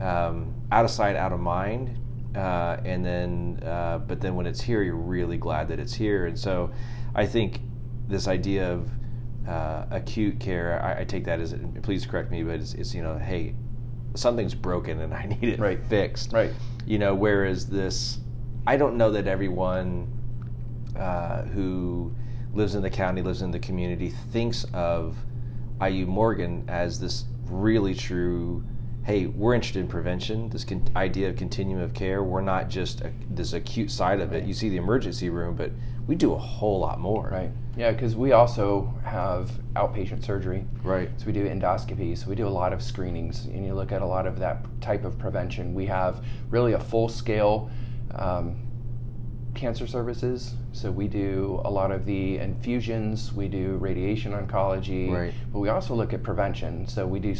um, 0.00 0.54
out 0.70 0.84
of 0.84 0.90
sight, 0.90 1.16
out 1.16 1.32
of 1.32 1.40
mind. 1.40 1.96
Uh, 2.36 2.76
and 2.84 3.02
then, 3.04 3.58
uh, 3.64 3.98
but 3.98 4.20
then 4.20 4.34
when 4.34 4.46
it's 4.46 4.60
here, 4.60 4.82
you're 4.82 4.94
really 4.94 5.38
glad 5.38 5.68
that 5.68 5.78
it's 5.80 5.94
here. 5.94 6.26
And 6.26 6.38
so, 6.38 6.70
I 7.14 7.24
think 7.24 7.60
this 8.08 8.28
idea 8.28 8.70
of 8.74 8.90
uh, 9.48 9.86
acute 9.90 10.38
care, 10.38 10.82
I, 10.82 11.00
I 11.00 11.04
take 11.04 11.24
that 11.24 11.40
as, 11.40 11.54
please 11.82 12.04
correct 12.04 12.30
me, 12.30 12.42
but 12.42 12.56
it's, 12.60 12.74
it's 12.74 12.94
you 12.94 13.02
know, 13.02 13.16
hey, 13.16 13.54
something's 14.14 14.54
broken 14.54 15.00
and 15.00 15.14
I 15.14 15.24
need 15.40 15.48
it 15.48 15.58
Right. 15.58 15.82
fixed. 15.86 16.32
Right. 16.32 16.52
You 16.84 16.98
know, 16.98 17.14
whereas 17.14 17.66
this, 17.68 18.18
I 18.66 18.76
don't 18.76 18.96
know 18.96 19.12
that 19.12 19.28
everyone 19.28 20.08
uh, 20.98 21.42
who 21.42 22.12
lives 22.52 22.74
in 22.74 22.82
the 22.82 22.90
county, 22.90 23.22
lives 23.22 23.42
in 23.42 23.52
the 23.52 23.60
community, 23.60 24.10
thinks 24.32 24.64
of 24.72 25.16
IU 25.80 26.06
Morgan 26.06 26.64
as 26.66 26.98
this 26.98 27.26
really 27.44 27.94
true. 27.94 28.64
Hey, 29.04 29.26
we're 29.26 29.54
interested 29.54 29.78
in 29.78 29.86
prevention. 29.86 30.48
This 30.48 30.64
con- 30.64 30.88
idea 30.96 31.28
of 31.28 31.36
continuum 31.36 31.80
of 31.80 31.94
care. 31.94 32.24
We're 32.24 32.40
not 32.40 32.68
just 32.68 33.02
a, 33.02 33.12
this 33.30 33.52
acute 33.52 33.88
side 33.88 34.20
of 34.20 34.32
it. 34.32 34.44
You 34.44 34.54
see 34.54 34.68
the 34.68 34.78
emergency 34.78 35.30
room, 35.30 35.54
but 35.54 35.70
we 36.08 36.16
do 36.16 36.32
a 36.32 36.38
whole 36.38 36.80
lot 36.80 36.98
more. 36.98 37.28
Right. 37.30 37.50
Yeah, 37.76 37.92
because 37.92 38.16
we 38.16 38.32
also 38.32 38.92
have 39.04 39.50
outpatient 39.74 40.24
surgery. 40.24 40.64
Right. 40.82 41.08
So 41.18 41.26
we 41.26 41.32
do 41.32 41.48
endoscopies. 41.48 42.18
So 42.18 42.28
we 42.28 42.34
do 42.34 42.48
a 42.48 42.50
lot 42.50 42.72
of 42.72 42.82
screenings, 42.82 43.44
and 43.44 43.64
you 43.64 43.74
look 43.74 43.92
at 43.92 44.02
a 44.02 44.06
lot 44.06 44.26
of 44.26 44.40
that 44.40 44.64
type 44.80 45.04
of 45.04 45.16
prevention. 45.18 45.72
We 45.72 45.86
have 45.86 46.24
really 46.50 46.72
a 46.72 46.80
full 46.80 47.08
scale 47.08 47.70
um, 48.16 48.56
cancer 49.54 49.86
services. 49.86 50.54
So 50.72 50.90
we 50.90 51.08
do 51.08 51.60
a 51.64 51.70
lot 51.70 51.90
of 51.90 52.04
the 52.04 52.38
infusions. 52.38 53.32
We 53.32 53.48
do 53.48 53.76
radiation 53.76 54.32
oncology. 54.32 55.10
Right. 55.10 55.34
But 55.52 55.60
we 55.60 55.68
also 55.68 55.94
look 55.94 56.12
at 56.12 56.22
prevention. 56.22 56.86
So 56.86 57.06
we 57.06 57.18
do 57.18 57.34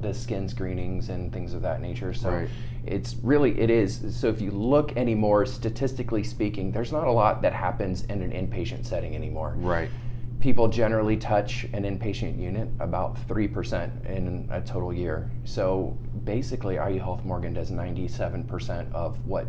the 0.00 0.14
skin 0.14 0.48
screenings 0.48 1.08
and 1.08 1.32
things 1.32 1.54
of 1.54 1.62
that 1.62 1.80
nature. 1.80 2.12
So 2.14 2.30
Right. 2.30 2.48
it's 2.84 3.16
really 3.22 3.58
it 3.58 3.70
is. 3.70 4.16
So 4.16 4.28
if 4.28 4.40
you 4.40 4.50
look 4.50 4.96
anymore, 4.96 5.46
statistically 5.46 6.22
speaking, 6.22 6.70
there's 6.70 6.92
not 6.92 7.06
a 7.06 7.12
lot 7.12 7.42
that 7.42 7.52
happens 7.52 8.04
in 8.04 8.22
an 8.22 8.30
inpatient 8.30 8.84
setting 8.86 9.14
anymore 9.16 9.54
Right. 9.58 9.88
people 10.38 10.68
generally 10.68 11.16
touch 11.16 11.64
an 11.72 11.82
inpatient 11.82 12.38
unit 12.38 12.68
about 12.78 13.16
3% 13.26 14.04
in 14.06 14.46
a 14.52 14.60
total 14.60 14.92
year. 14.92 15.30
So 15.44 15.96
basically, 16.24 16.74
IU 16.76 17.00
Health 17.00 17.24
Morgan 17.24 17.54
does 17.54 17.70
97% 17.70 18.92
of 18.92 19.26
what 19.26 19.46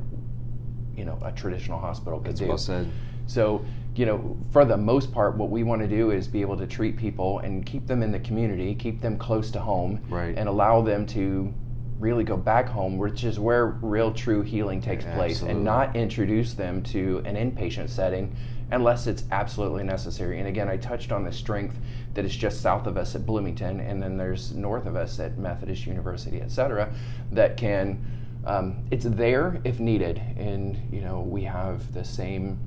you 0.97 1.05
know 1.05 1.17
a 1.23 1.31
traditional 1.31 1.79
hospital 1.79 2.19
could 2.19 2.31
That's 2.31 2.39
do. 2.41 2.47
well 2.47 2.57
said. 2.57 2.91
So, 3.27 3.63
you 3.95 4.05
know, 4.05 4.37
for 4.51 4.63
the 4.65 4.77
most 4.77 5.11
part, 5.13 5.35
what 5.37 5.49
we 5.49 5.63
want 5.63 5.81
to 5.81 5.87
do 5.87 6.11
is 6.11 6.27
be 6.27 6.41
able 6.41 6.57
to 6.57 6.65
treat 6.67 6.95
people 6.97 7.39
and 7.39 7.65
keep 7.65 7.85
them 7.85 8.01
in 8.01 8.11
the 8.11 8.19
community, 8.19 8.73
keep 8.73 9.01
them 9.01 9.17
close 9.17 9.51
to 9.51 9.59
home, 9.59 10.01
Right. 10.09 10.33
and 10.37 10.47
allow 10.47 10.81
them 10.81 11.05
to 11.07 11.53
really 11.99 12.23
go 12.23 12.37
back 12.37 12.69
home, 12.69 12.97
which 12.97 13.23
is 13.25 13.37
where 13.39 13.65
real 13.81 14.13
true 14.13 14.43
healing 14.43 14.79
takes 14.81 15.03
place, 15.03 15.37
Absolutely. 15.37 15.55
and 15.55 15.63
not 15.65 15.95
introduce 15.95 16.53
them 16.53 16.81
to 16.83 17.21
an 17.25 17.35
inpatient 17.35 17.89
setting 17.89 18.33
unless 18.71 19.07
it's 19.07 19.23
absolutely 19.31 19.83
necessary. 19.83 20.39
And 20.39 20.47
again, 20.47 20.69
I 20.69 20.77
touched 20.77 21.11
on 21.11 21.23
the 21.23 21.31
strength 21.31 21.77
that 22.13 22.23
is 22.23 22.35
just 22.35 22.61
south 22.61 22.85
of 22.87 22.97
us 22.97 23.15
at 23.15 23.25
Bloomington, 23.25 23.79
and 23.79 24.01
then 24.01 24.15
there's 24.17 24.53
north 24.53 24.85
of 24.85 24.95
us 24.95 25.19
at 25.19 25.37
Methodist 25.37 25.85
University, 25.85 26.39
et 26.41 26.51
cetera, 26.51 26.93
that 27.31 27.57
can. 27.57 27.99
Um, 28.47 28.85
it's 28.91 29.05
there 29.05 29.61
if 29.65 29.79
needed, 29.79 30.19
and 30.37 30.77
you 30.91 31.01
know 31.01 31.21
we 31.21 31.43
have 31.43 31.93
the 31.93 32.03
same 32.03 32.59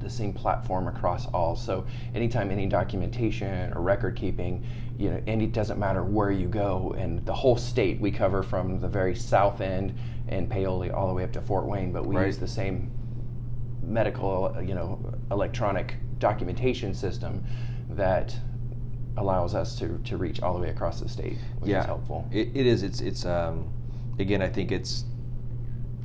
the 0.00 0.10
same 0.10 0.32
platform 0.32 0.88
across 0.88 1.26
all. 1.26 1.56
So 1.56 1.86
anytime 2.14 2.50
any 2.50 2.66
documentation 2.66 3.72
or 3.72 3.80
record 3.82 4.16
keeping, 4.16 4.64
you 4.96 5.10
know, 5.10 5.22
and 5.26 5.42
it 5.42 5.52
doesn't 5.52 5.78
matter 5.78 6.04
where 6.04 6.30
you 6.30 6.48
go, 6.48 6.94
and 6.98 7.24
the 7.24 7.34
whole 7.34 7.56
state 7.56 8.00
we 8.00 8.10
cover 8.10 8.42
from 8.42 8.80
the 8.80 8.88
very 8.88 9.14
south 9.14 9.60
end 9.60 9.96
and 10.28 10.48
Paoli 10.50 10.90
all 10.90 11.08
the 11.08 11.14
way 11.14 11.24
up 11.24 11.32
to 11.32 11.40
Fort 11.40 11.66
Wayne, 11.66 11.92
but 11.92 12.06
we 12.06 12.16
Right. 12.16 12.26
use 12.26 12.38
the 12.38 12.48
same 12.48 12.90
medical, 13.82 14.54
you 14.62 14.74
know, 14.74 15.00
electronic 15.30 15.96
documentation 16.18 16.94
system 16.94 17.44
that 17.90 18.36
allows 19.16 19.54
us 19.54 19.76
to, 19.78 19.98
to 20.04 20.16
reach 20.16 20.42
all 20.42 20.54
the 20.54 20.60
way 20.60 20.68
across 20.68 21.00
the 21.00 21.08
state, 21.08 21.38
which 21.58 21.70
yeah, 21.70 21.80
is 21.80 21.86
helpful. 21.86 22.28
It, 22.30 22.50
it 22.54 22.66
is. 22.66 22.82
It's 22.82 23.00
it's 23.00 23.24
um, 23.24 23.72
again. 24.18 24.42
I 24.42 24.48
think 24.48 24.72
it's. 24.72 25.04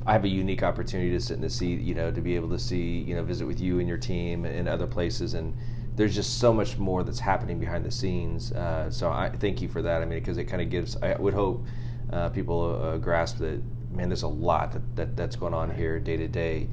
I 0.06 0.12
have 0.12 0.24
a 0.24 0.28
unique 0.28 0.62
opportunity 0.62 1.10
to 1.12 1.20
sit 1.20 1.36
in 1.36 1.40
the 1.40 1.48
seat, 1.48 1.80
you 1.80 1.94
know, 1.94 2.12
to 2.12 2.20
be 2.20 2.36
able 2.36 2.50
to 2.50 2.58
see, 2.58 2.98
you 2.98 3.14
know, 3.14 3.24
visit 3.24 3.46
with 3.46 3.58
you 3.58 3.78
and 3.78 3.88
your 3.88 3.96
team 3.96 4.44
and 4.44 4.68
other 4.68 4.86
places, 4.86 5.32
and 5.32 5.56
there's 5.96 6.14
just 6.14 6.38
so 6.38 6.52
much 6.52 6.76
more 6.76 7.02
that's 7.04 7.18
happening 7.18 7.58
behind 7.58 7.84
the 7.84 7.90
scenes. 7.90 8.52
Uh, 8.52 8.90
so 8.90 9.10
I 9.10 9.30
thank 9.30 9.62
you 9.62 9.68
for 9.68 9.80
that. 9.80 10.02
I 10.02 10.04
mean, 10.04 10.18
because 10.18 10.36
it 10.36 10.44
kind 10.44 10.60
of 10.60 10.68
gives. 10.68 10.96
I 11.02 11.14
would 11.14 11.34
hope 11.34 11.64
uh, 12.12 12.28
people 12.28 12.80
uh, 12.82 12.98
grasp 12.98 13.38
that. 13.38 13.62
Man, 13.90 14.08
there's 14.08 14.24
a 14.24 14.28
lot 14.28 14.72
that, 14.72 14.96
that 14.96 15.16
that's 15.16 15.36
going 15.36 15.54
on 15.54 15.74
here 15.74 15.98
day 16.00 16.16
to 16.16 16.28
day. 16.28 16.68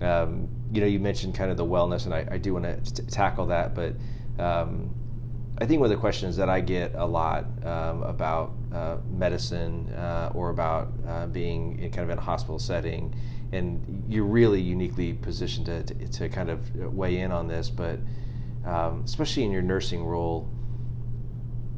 Um, 0.00 0.48
you 0.72 0.80
know, 0.80 0.86
you 0.86 1.00
mentioned 1.00 1.34
kind 1.34 1.50
of 1.50 1.56
the 1.56 1.64
wellness, 1.64 2.04
and 2.04 2.14
I, 2.14 2.28
I 2.30 2.38
do 2.38 2.54
want 2.54 2.84
to 2.84 3.06
tackle 3.06 3.46
that, 3.46 3.74
but. 3.74 3.94
Um, 4.38 4.94
I 5.58 5.64
think 5.64 5.80
one 5.80 5.90
of 5.90 5.96
the 5.96 6.00
questions 6.00 6.36
that 6.36 6.50
I 6.50 6.60
get 6.60 6.94
a 6.94 7.06
lot 7.06 7.46
um, 7.64 8.02
about 8.02 8.52
uh, 8.72 8.98
medicine 9.10 9.88
uh, 9.94 10.32
or 10.34 10.50
about 10.50 10.92
uh, 11.06 11.26
being 11.26 11.78
in 11.78 11.90
kind 11.90 12.04
of 12.04 12.10
in 12.10 12.18
a 12.18 12.22
hospital 12.22 12.58
setting. 12.58 13.14
And 13.52 14.04
you're 14.08 14.24
really 14.24 14.60
uniquely 14.60 15.12
positioned 15.12 15.66
to, 15.66 15.82
to, 15.84 16.08
to 16.08 16.28
kind 16.28 16.50
of 16.50 16.74
weigh 16.92 17.18
in 17.20 17.30
on 17.30 17.46
this, 17.46 17.70
but 17.70 17.98
um, 18.64 19.02
especially 19.04 19.44
in 19.44 19.52
your 19.52 19.62
nursing 19.62 20.04
role, 20.04 20.50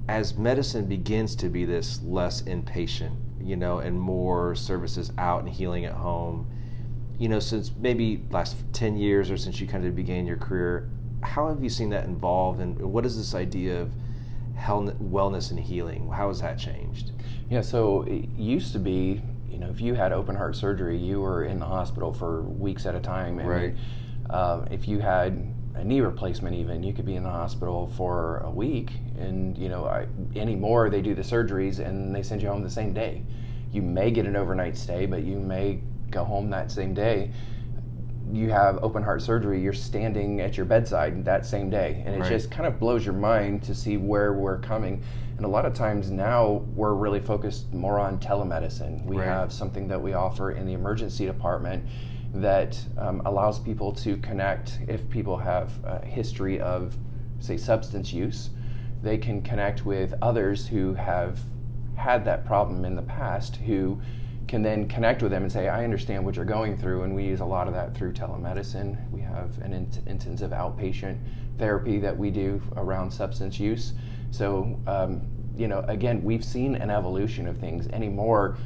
as 0.09 0.37
medicine 0.37 0.87
begins 0.87 1.37
to 1.37 1.51
be 1.51 1.67
this 1.67 2.01
less 2.03 2.41
inpatient, 2.43 3.15
you 3.43 3.57
know, 3.57 3.79
and 3.79 4.01
more 4.01 4.55
services 4.55 5.13
out 5.19 5.41
and 5.41 5.51
healing 5.51 5.85
at 5.85 5.93
home, 5.93 6.51
you 7.19 7.29
know, 7.29 7.39
since 7.39 7.73
maybe 7.79 8.25
last 8.31 8.57
10 8.73 8.97
years 8.97 9.31
or 9.31 9.37
since 9.37 9.61
you 9.61 9.67
kind 9.67 9.85
of 9.85 9.95
began 9.95 10.27
your 10.27 10.39
career, 10.39 10.89
how 11.23 11.49
have 11.49 11.63
you 11.63 11.69
seen 11.69 11.91
that 11.91 12.05
involved 12.05 12.61
and 12.61 12.81
what 12.81 13.05
is 13.05 13.17
this 13.17 13.35
idea 13.35 13.83
of 13.83 13.93
wellness 14.59 15.51
and 15.51 15.61
healing? 15.61 16.11
How 16.11 16.29
has 16.29 16.41
that 16.41 16.59
changed? 16.59 17.13
Yeah, 17.51 17.63
so 17.63 18.03
it 18.03 18.29
used 18.37 18.73
to 18.73 18.79
be, 18.79 19.23
you 19.49 19.59
know, 19.59 19.71
if 19.71 19.81
you 19.81 19.95
had 19.95 20.13
open 20.13 20.37
heart 20.37 20.57
surgery, 20.57 20.99
you 20.99 21.21
were 21.21 21.45
in 21.45 21.59
the 21.59 21.67
hospital 21.67 22.13
for 22.13 22.43
weeks 22.43 22.87
at 22.87 22.95
a 22.95 23.01
time. 23.01 23.39
And 23.39 23.49
right. 23.49 23.75
Uh, 24.29 24.67
if 24.71 24.87
you 24.87 24.99
had 24.99 25.55
a 25.75 25.85
knee 25.85 26.01
replacement, 26.01 26.55
even 26.55 26.83
you 26.83 26.93
could 26.93 27.07
be 27.07 27.17
in 27.17 27.23
the 27.23 27.31
hospital 27.31 27.89
for 27.97 28.39
a 28.39 28.51
week. 28.51 28.91
And 29.19 29.57
you 29.57 29.69
know, 29.69 29.87
I, 29.87 30.07
anymore 30.37 30.91
they 30.91 31.01
do 31.01 31.15
the 31.15 31.23
surgeries 31.23 31.79
and 31.79 32.15
they 32.15 32.23
send 32.23 32.43
you 32.43 32.49
home 32.49 32.63
the 32.63 32.71
same 32.71 32.93
day. 32.93 33.25
You 33.73 33.83
may 33.83 34.11
get 34.11 34.27
an 34.27 34.37
overnight 34.37 34.77
stay, 34.77 35.07
but 35.07 35.23
you 35.23 35.39
may 35.39 35.81
go 36.11 36.25
home 36.25 36.51
that 36.51 36.71
same 36.71 36.95
day 36.95 37.31
you 38.33 38.51
have 38.51 38.79
open 38.83 39.03
heart 39.03 39.23
surgery, 39.23 39.61
you're 39.61 39.73
standing 39.73 40.41
at 40.41 40.57
your 40.57 40.67
bedside 40.67 41.25
that 41.25 41.47
same 41.47 41.71
day. 41.71 42.03
And 42.05 42.15
it 42.15 42.21
right. 42.21 42.29
just 42.29 42.51
kind 42.51 42.67
of 42.67 42.79
blows 42.79 43.05
your 43.05 43.15
mind 43.15 43.63
to 43.65 43.75
see 43.75 43.97
where 43.97 44.33
we're 44.33 44.59
coming. 44.59 45.03
And 45.37 45.45
a 45.45 45.49
lot 45.49 45.65
of 45.65 45.75
times 45.75 46.11
now 46.11 46.65
we're 46.75 46.95
really 46.95 47.21
focused 47.21 47.73
more 47.73 47.99
on 47.99 48.19
telemedicine. 48.19 49.05
We 49.05 49.17
right. 49.17 49.27
have 49.27 49.53
something 49.53 49.89
that 49.89 50.01
we 50.01 50.15
offer 50.15 50.53
in 50.53 50.67
the 50.67 50.73
emergency 50.73 51.27
department 51.27 51.85
that 52.35 52.79
um, 52.99 53.23
allows 53.25 53.59
people 53.59 53.93
to 53.93 54.17
connect 54.19 54.79
if 54.87 55.09
people 55.09 55.37
have 55.37 55.73
a 55.85 56.05
history 56.05 56.61
of, 56.61 56.97
say, 57.41 57.57
substance 57.57 58.13
use. 58.13 58.51
They 59.03 59.17
can 59.17 59.43
connect 59.43 59.87
with 59.87 60.13
others 60.21 60.67
who 60.67 60.95
have 60.95 61.39
had 61.95 62.25
that 62.25 62.45
problem 62.45 62.85
in 62.85 62.95
the 62.95 63.03
past 63.03 63.57
who 63.57 64.01
can 64.49 64.63
then 64.63 64.89
connect 64.89 65.23
with 65.23 65.31
them 65.31 65.43
and 65.43 65.53
say, 65.53 65.69
I 65.69 65.85
understand 65.85 66.25
what 66.25 66.35
you're 66.35 66.45
going 66.45 66.77
through. 66.77 67.03
And 67.03 67.15
we 67.15 67.25
use 67.25 67.41
a 67.41 67.45
lot 67.45 67.69
of 67.69 67.75
that 67.75 67.95
through 67.95 68.15
telemedicine. 68.15 69.11
We 69.13 69.21
have 69.21 69.59
an 69.59 69.75
int- 69.75 70.01
intensive 70.07 70.51
outpatient 70.51 71.19
therapy 71.59 71.99
that 71.99 72.17
we 72.17 72.31
do 72.31 72.61
around 72.77 73.11
substance 73.11 73.61
use. 73.61 73.93
So, 74.31 74.81
um, 74.87 75.23
you 75.55 75.69
know, 75.69 75.85
again, 75.89 76.23
we've 76.25 76.45
seen 76.45 76.77
an 76.77 76.89
evolution 76.89 77.47
of 77.47 77.59
things 77.59 77.89
anymore. 77.89 78.57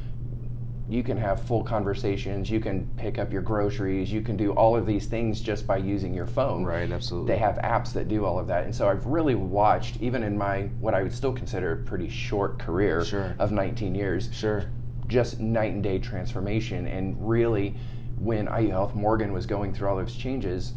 You 0.88 1.02
can 1.02 1.16
have 1.16 1.42
full 1.42 1.64
conversations. 1.64 2.50
You 2.50 2.60
can 2.60 2.86
pick 2.96 3.18
up 3.18 3.32
your 3.32 3.42
groceries. 3.42 4.12
You 4.12 4.20
can 4.20 4.36
do 4.36 4.52
all 4.52 4.76
of 4.76 4.86
these 4.86 5.06
things 5.06 5.40
just 5.40 5.66
by 5.66 5.78
using 5.78 6.12
your 6.12 6.26
phone. 6.26 6.64
Right, 6.64 6.90
absolutely. 6.90 7.32
They 7.32 7.38
have 7.38 7.56
apps 7.56 7.92
that 7.94 8.08
do 8.08 8.24
all 8.24 8.38
of 8.38 8.46
that. 8.48 8.64
And 8.64 8.74
so 8.74 8.88
I've 8.88 9.06
really 9.06 9.34
watched, 9.34 10.00
even 10.00 10.22
in 10.22 10.36
my, 10.36 10.62
what 10.80 10.94
I 10.94 11.02
would 11.02 11.14
still 11.14 11.32
consider 11.32 11.72
a 11.72 11.76
pretty 11.76 12.08
short 12.08 12.58
career 12.58 13.04
sure. 13.04 13.34
of 13.38 13.52
19 13.52 13.94
years. 13.94 14.28
Sure 14.32 14.66
just 15.12 15.38
night 15.38 15.73
and 15.73 15.83
day 15.83 15.99
transformation. 15.99 16.87
And 16.87 17.16
really, 17.28 17.75
when 18.19 18.47
IU 18.47 18.71
Health 18.71 18.95
Morgan 18.95 19.33
was 19.33 19.47
going 19.47 19.75
through 19.75 19.88
all 19.88 19.97
those 19.97 20.16
changes, 20.16 20.73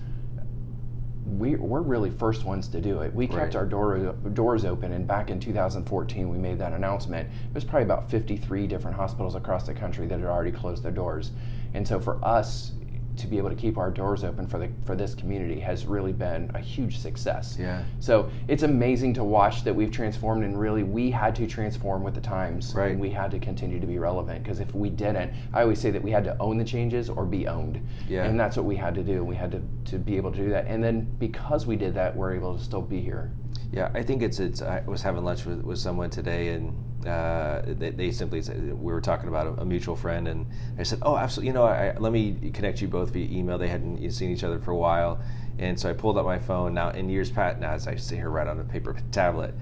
we, 1.25 1.55
we're 1.55 1.81
really 1.81 2.11
first 2.11 2.43
ones 2.43 2.67
to 2.67 2.79
do 2.79 3.01
it. 3.01 3.13
We 3.13 3.27
kept 3.27 3.39
right. 3.39 3.55
our 3.55 3.65
door, 3.65 4.13
doors 4.33 4.63
open, 4.63 4.91
and 4.91 5.07
back 5.07 5.31
in 5.31 5.39
2014, 5.39 6.29
we 6.29 6.37
made 6.37 6.59
that 6.59 6.73
announcement. 6.73 7.27
There's 7.51 7.63
probably 7.63 7.85
about 7.85 8.11
53 8.11 8.67
different 8.67 8.95
hospitals 8.95 9.33
across 9.33 9.65
the 9.65 9.73
country 9.73 10.05
that 10.05 10.19
had 10.19 10.27
already 10.27 10.51
closed 10.51 10.83
their 10.83 10.91
doors. 10.91 11.31
And 11.73 11.87
so 11.87 11.99
for 11.99 12.23
us, 12.23 12.73
to 13.17 13.27
be 13.27 13.37
able 13.37 13.49
to 13.49 13.55
keep 13.55 13.77
our 13.77 13.91
doors 13.91 14.23
open 14.23 14.47
for 14.47 14.59
the 14.59 14.69
for 14.85 14.95
this 14.95 15.15
community 15.15 15.59
has 15.59 15.85
really 15.85 16.11
been 16.11 16.51
a 16.53 16.59
huge 16.59 16.97
success. 16.97 17.57
Yeah. 17.59 17.83
So 17.99 18.29
it's 18.47 18.63
amazing 18.63 19.13
to 19.15 19.23
watch 19.23 19.63
that 19.63 19.73
we've 19.73 19.91
transformed 19.91 20.43
and 20.43 20.59
really 20.59 20.83
we 20.83 21.11
had 21.11 21.35
to 21.35 21.47
transform 21.47 22.03
with 22.03 22.15
the 22.15 22.21
times. 22.21 22.73
Right. 22.75 22.91
And 22.91 22.99
we 22.99 23.09
had 23.09 23.31
to 23.31 23.39
continue 23.39 23.79
to 23.79 23.87
be 23.87 23.99
relevant 23.99 24.43
because 24.43 24.59
if 24.59 24.73
we 24.73 24.89
didn't, 24.89 25.33
I 25.53 25.61
always 25.61 25.79
say 25.79 25.91
that 25.91 26.01
we 26.01 26.11
had 26.11 26.23
to 26.25 26.37
own 26.39 26.57
the 26.57 26.65
changes 26.65 27.09
or 27.09 27.25
be 27.25 27.47
owned. 27.47 27.81
Yeah. 28.07 28.25
And 28.25 28.39
that's 28.39 28.57
what 28.57 28.65
we 28.65 28.75
had 28.75 28.95
to 28.95 29.03
do. 29.03 29.23
We 29.23 29.35
had 29.35 29.51
to, 29.51 29.61
to 29.91 29.97
be 29.97 30.17
able 30.17 30.31
to 30.31 30.37
do 30.37 30.49
that. 30.49 30.65
And 30.67 30.83
then 30.83 31.07
because 31.19 31.65
we 31.65 31.75
did 31.75 31.93
that, 31.95 32.15
we're 32.15 32.33
able 32.33 32.57
to 32.57 32.63
still 32.63 32.81
be 32.81 33.01
here. 33.01 33.31
Yeah, 33.71 33.91
I 33.93 34.03
think 34.03 34.21
it's 34.21 34.39
it's. 34.39 34.61
I 34.61 34.83
was 34.85 35.01
having 35.01 35.23
lunch 35.23 35.45
with, 35.45 35.61
with 35.61 35.79
someone 35.79 36.09
today, 36.09 36.49
and 36.49 37.07
uh, 37.07 37.61
they, 37.65 37.91
they, 37.91 38.11
simply 38.11 38.41
said 38.41 38.57
we 38.63 38.93
were 38.93 39.01
talking 39.01 39.27
about 39.27 39.47
a, 39.47 39.61
a, 39.61 39.65
mutual 39.65 39.95
friend, 39.95 40.27
and 40.27 40.45
I 40.79 40.83
said, 40.83 40.99
"Oh, 41.01 41.17
absolutely. 41.17 41.47
You 41.47 41.53
know, 41.53 41.65
I, 41.65 41.95
let 41.97 42.11
me 42.11 42.51
connect 42.53 42.81
you 42.81 42.87
both 42.87 43.11
via 43.11 43.27
email. 43.27 43.57
They 43.57 43.67
hadn't 43.67 44.09
seen 44.11 44.31
each 44.31 44.43
other 44.43 44.59
for 44.59 44.71
a 44.71 44.77
while, 44.77 45.19
and 45.59 45.79
so 45.79 45.89
I 45.89 45.93
pulled 45.93 46.17
up 46.17 46.25
my 46.25 46.39
phone. 46.39 46.73
Now, 46.73 46.89
in 46.91 47.09
years 47.09 47.29
past, 47.29 47.59
now 47.59 47.71
as 47.71 47.87
I 47.87 47.95
sit 47.95 48.17
here 48.17 48.29
right 48.29 48.47
on 48.47 48.59
a 48.59 48.63
paper 48.63 48.95
tablet, 49.11 49.53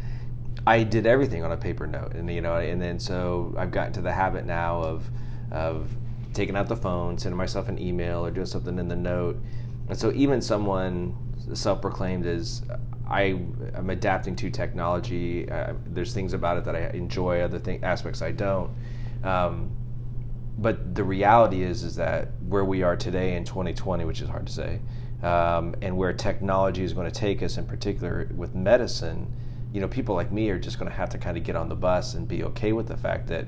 I 0.66 0.84
did 0.84 1.06
everything 1.06 1.44
on 1.44 1.52
a 1.52 1.58
paper 1.58 1.88
note, 1.88 2.14
and 2.14 2.30
you 2.30 2.42
know, 2.42 2.56
and 2.58 2.82
then 2.82 3.00
so 3.00 3.54
I've 3.58 3.72
gotten 3.72 3.94
to 3.94 4.02
the 4.02 4.14
habit 4.14 4.46
now 4.46 4.82
of 4.82 5.10
of 5.52 5.90
taking 6.34 6.56
out 6.56 6.68
the 6.68 6.76
phone, 6.76 7.18
sending 7.18 7.38
myself 7.38 7.68
an 7.68 7.80
email, 7.80 8.26
or 8.26 8.32
doing 8.32 8.46
something 8.46 8.80
in 8.80 8.88
the 8.88 8.96
note, 8.96 9.38
and 9.90 9.98
so 9.98 10.12
even 10.14 10.42
someone 10.42 11.16
self-proclaimed 11.54 12.26
as 12.26 12.62
I 13.08 13.22
am 13.76 13.90
adapting 13.90 14.36
to 14.38 14.50
technology. 14.50 15.50
Uh, 15.50 15.74
there's 15.86 16.14
things 16.14 16.34
about 16.34 16.58
it 16.58 16.64
that 16.66 16.76
I 16.76 16.90
enjoy, 16.90 17.42
other 17.42 17.60
thing, 17.60 17.84
aspects 17.84 18.22
I 18.22 18.32
don't. 18.32 18.72
Um, 19.24 19.72
but 20.58 20.96
the 20.96 21.04
reality 21.04 21.64
is, 21.64 21.84
is 21.84 21.96
that 21.96 22.30
where 22.48 22.64
we 22.64 22.84
are 22.84 22.96
today 22.96 23.36
in 23.36 23.44
2020, 23.44 24.06
which 24.06 24.22
is 24.22 24.30
hard 24.30 24.48
to 24.48 24.54
say, 24.54 24.80
um, 25.24 25.76
and 25.82 25.98
where 25.98 26.14
technology 26.14 26.84
is 26.84 26.94
going 26.94 27.10
to 27.10 27.20
take 27.20 27.42
us, 27.42 27.58
in 27.58 27.66
particular 27.66 28.30
with 28.36 28.54
medicine, 28.56 29.32
you 29.74 29.82
know, 29.82 29.88
people 29.88 30.16
like 30.16 30.32
me 30.32 30.50
are 30.50 30.60
just 30.60 30.78
going 30.78 30.90
to 30.90 30.96
have 30.96 31.10
to 31.10 31.18
kind 31.18 31.38
of 31.38 31.44
get 31.44 31.56
on 31.56 31.68
the 31.68 31.76
bus 31.76 32.14
and 32.14 32.28
be 32.28 32.44
okay 32.44 32.74
with 32.74 32.88
the 32.88 32.98
fact 32.98 33.28
that 33.28 33.48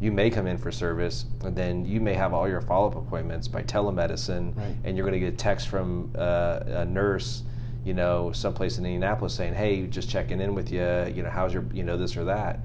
you 0.00 0.12
may 0.12 0.30
come 0.30 0.46
in 0.46 0.56
for 0.56 0.70
service, 0.70 1.26
and 1.42 1.56
then 1.56 1.84
you 1.84 2.00
may 2.00 2.14
have 2.14 2.32
all 2.32 2.48
your 2.48 2.60
follow-up 2.60 2.96
appointments 2.96 3.48
by 3.48 3.62
telemedicine, 3.62 4.56
right. 4.56 4.76
and 4.84 4.96
you're 4.96 5.04
going 5.04 5.18
to 5.18 5.24
get 5.24 5.34
a 5.34 5.36
text 5.36 5.68
from 5.68 6.10
uh, 6.16 6.60
a 6.66 6.84
nurse 6.84 7.42
you 7.84 7.94
know, 7.94 8.32
someplace 8.32 8.78
in 8.78 8.84
Indianapolis 8.84 9.34
saying, 9.34 9.54
"Hey, 9.54 9.86
just 9.86 10.10
checking 10.10 10.40
in 10.40 10.54
with 10.54 10.70
you. 10.70 10.82
You 11.14 11.22
know, 11.22 11.30
how's 11.30 11.52
your, 11.54 11.64
you 11.72 11.82
know, 11.82 11.96
this 11.96 12.16
or 12.16 12.24
that." 12.24 12.60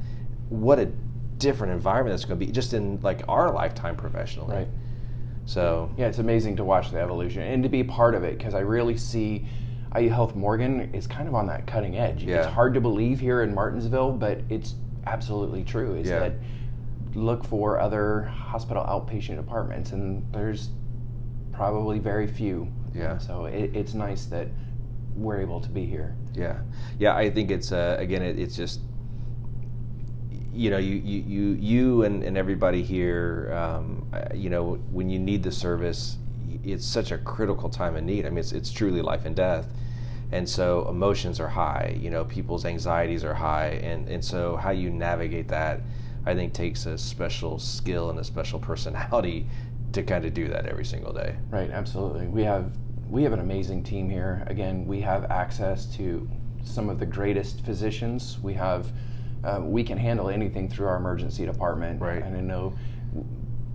What 0.50 0.80
a 0.80 0.92
different 1.38 1.74
environment 1.74 2.14
that's 2.14 2.26
going 2.26 2.40
to 2.40 2.46
be 2.46 2.52
just 2.52 2.74
in 2.74 3.00
like 3.02 3.22
our 3.28 3.52
lifetime 3.54 3.96
professionally. 3.96 4.56
Right. 4.56 4.68
So 5.46 5.92
yeah, 5.98 6.08
it's 6.08 6.20
amazing 6.20 6.56
to 6.58 6.64
watch 6.64 6.92
the 6.92 7.00
evolution 7.00 7.42
and 7.42 7.64
to 7.64 7.70
be 7.70 7.84
part 7.84 8.16
of 8.16 8.24
it 8.24 8.38
because 8.38 8.54
I 8.54 8.60
really 8.60 8.98
see 8.98 9.46
IU 9.96 10.10
Health 10.10 10.36
Morgan 10.36 10.94
is 10.94 11.06
kind 11.06 11.28
of 11.28 11.36
on 11.36 11.48
that 11.48 11.68
cutting 11.68 11.98
edge. 11.98 12.24
Yeah. 12.24 12.38
It's 12.38 12.48
hard 12.48 12.74
to 12.76 12.82
believe 12.82 13.20
here 13.20 13.44
in 13.44 13.54
Martinsville, 13.54 14.14
but 14.14 14.42
it's 14.50 14.76
absolutely 15.06 15.64
true. 15.64 15.96
Is 15.96 16.08
yeah. 16.08 16.20
that 16.20 16.34
look 17.14 17.44
for 17.44 17.80
other 17.80 18.24
hospital 18.24 18.84
outpatient 18.84 19.36
departments, 19.36 19.92
and 19.92 20.26
there's 20.32 20.70
probably 21.52 22.00
very 22.00 22.26
few. 22.28 22.68
Yeah. 22.94 23.18
So 23.18 23.46
it, 23.46 23.76
it's 23.76 23.94
nice 23.94 24.26
that 24.26 24.48
we're 25.16 25.42
able 25.42 25.60
to 25.62 25.70
be 25.70 25.86
here. 25.86 26.16
Yeah, 26.34 26.60
yeah. 27.00 27.16
I 27.16 27.30
think 27.30 27.52
it's 27.52 27.72
uh, 27.72 27.96
again, 28.00 28.22
it, 28.22 28.40
it's 28.40 28.56
just 28.56 28.80
you 30.54 30.70
know, 30.70 30.78
you 30.78 30.96
you 30.96 31.22
you, 31.22 31.58
you 31.60 32.04
and, 32.04 32.24
and 32.24 32.38
everybody 32.38 32.84
here, 32.84 33.52
um, 33.54 34.08
you 34.34 34.50
know, 34.50 34.76
when 34.92 35.10
you 35.10 35.20
need 35.20 35.44
the 35.44 35.52
service, 35.52 36.18
it's 36.64 36.86
such 36.86 37.12
a 37.12 37.18
critical 37.18 37.70
time 37.70 37.96
of 37.96 38.04
need. 38.04 38.26
I 38.26 38.30
mean, 38.30 38.40
it's 38.40 38.52
it's 38.52 38.72
truly 38.72 39.02
life 39.02 39.26
and 39.26 39.36
death. 39.36 39.68
And 40.34 40.50
so 40.50 40.88
emotions 40.90 41.40
are 41.40 41.48
high, 41.48 41.96
you 42.02 42.10
know, 42.10 42.26
people's 42.26 42.66
anxieties 42.66 43.24
are 43.24 43.36
high. 43.36 43.80
And, 43.84 44.10
and 44.10 44.26
so 44.26 44.56
how 44.56 44.72
you 44.72 44.90
navigate 44.90 45.48
that, 45.50 45.82
I 46.26 46.34
think, 46.34 46.54
takes 46.54 46.88
a 46.88 46.98
special 46.98 47.60
skill 47.60 48.10
and 48.10 48.18
a 48.18 48.24
special 48.24 48.58
personality 48.60 49.48
to 49.92 50.02
kind 50.02 50.26
of 50.26 50.34
do 50.34 50.48
that 50.48 50.66
every 50.66 50.86
single 50.86 51.14
day. 51.14 51.36
Right, 51.52 51.70
absolutely. 51.70 52.26
We 52.26 52.42
have 52.46 52.72
we 53.14 53.22
have 53.22 53.32
an 53.32 53.40
amazing 53.40 53.84
team 53.84 54.10
here. 54.10 54.44
Again, 54.48 54.88
we 54.88 55.00
have 55.02 55.26
access 55.26 55.86
to 55.98 56.28
some 56.64 56.90
of 56.90 56.98
the 56.98 57.06
greatest 57.06 57.64
physicians. 57.64 58.40
We 58.42 58.56
have 58.56 58.92
uh, 59.44 59.60
we 59.62 59.84
can 59.84 60.00
handle 60.00 60.30
anything 60.30 60.68
through 60.68 60.88
our 60.88 60.96
emergency 60.96 61.46
department. 61.46 62.02
Right. 62.02 62.24
And 62.24 62.36
I 62.36 62.40
know 62.40 62.74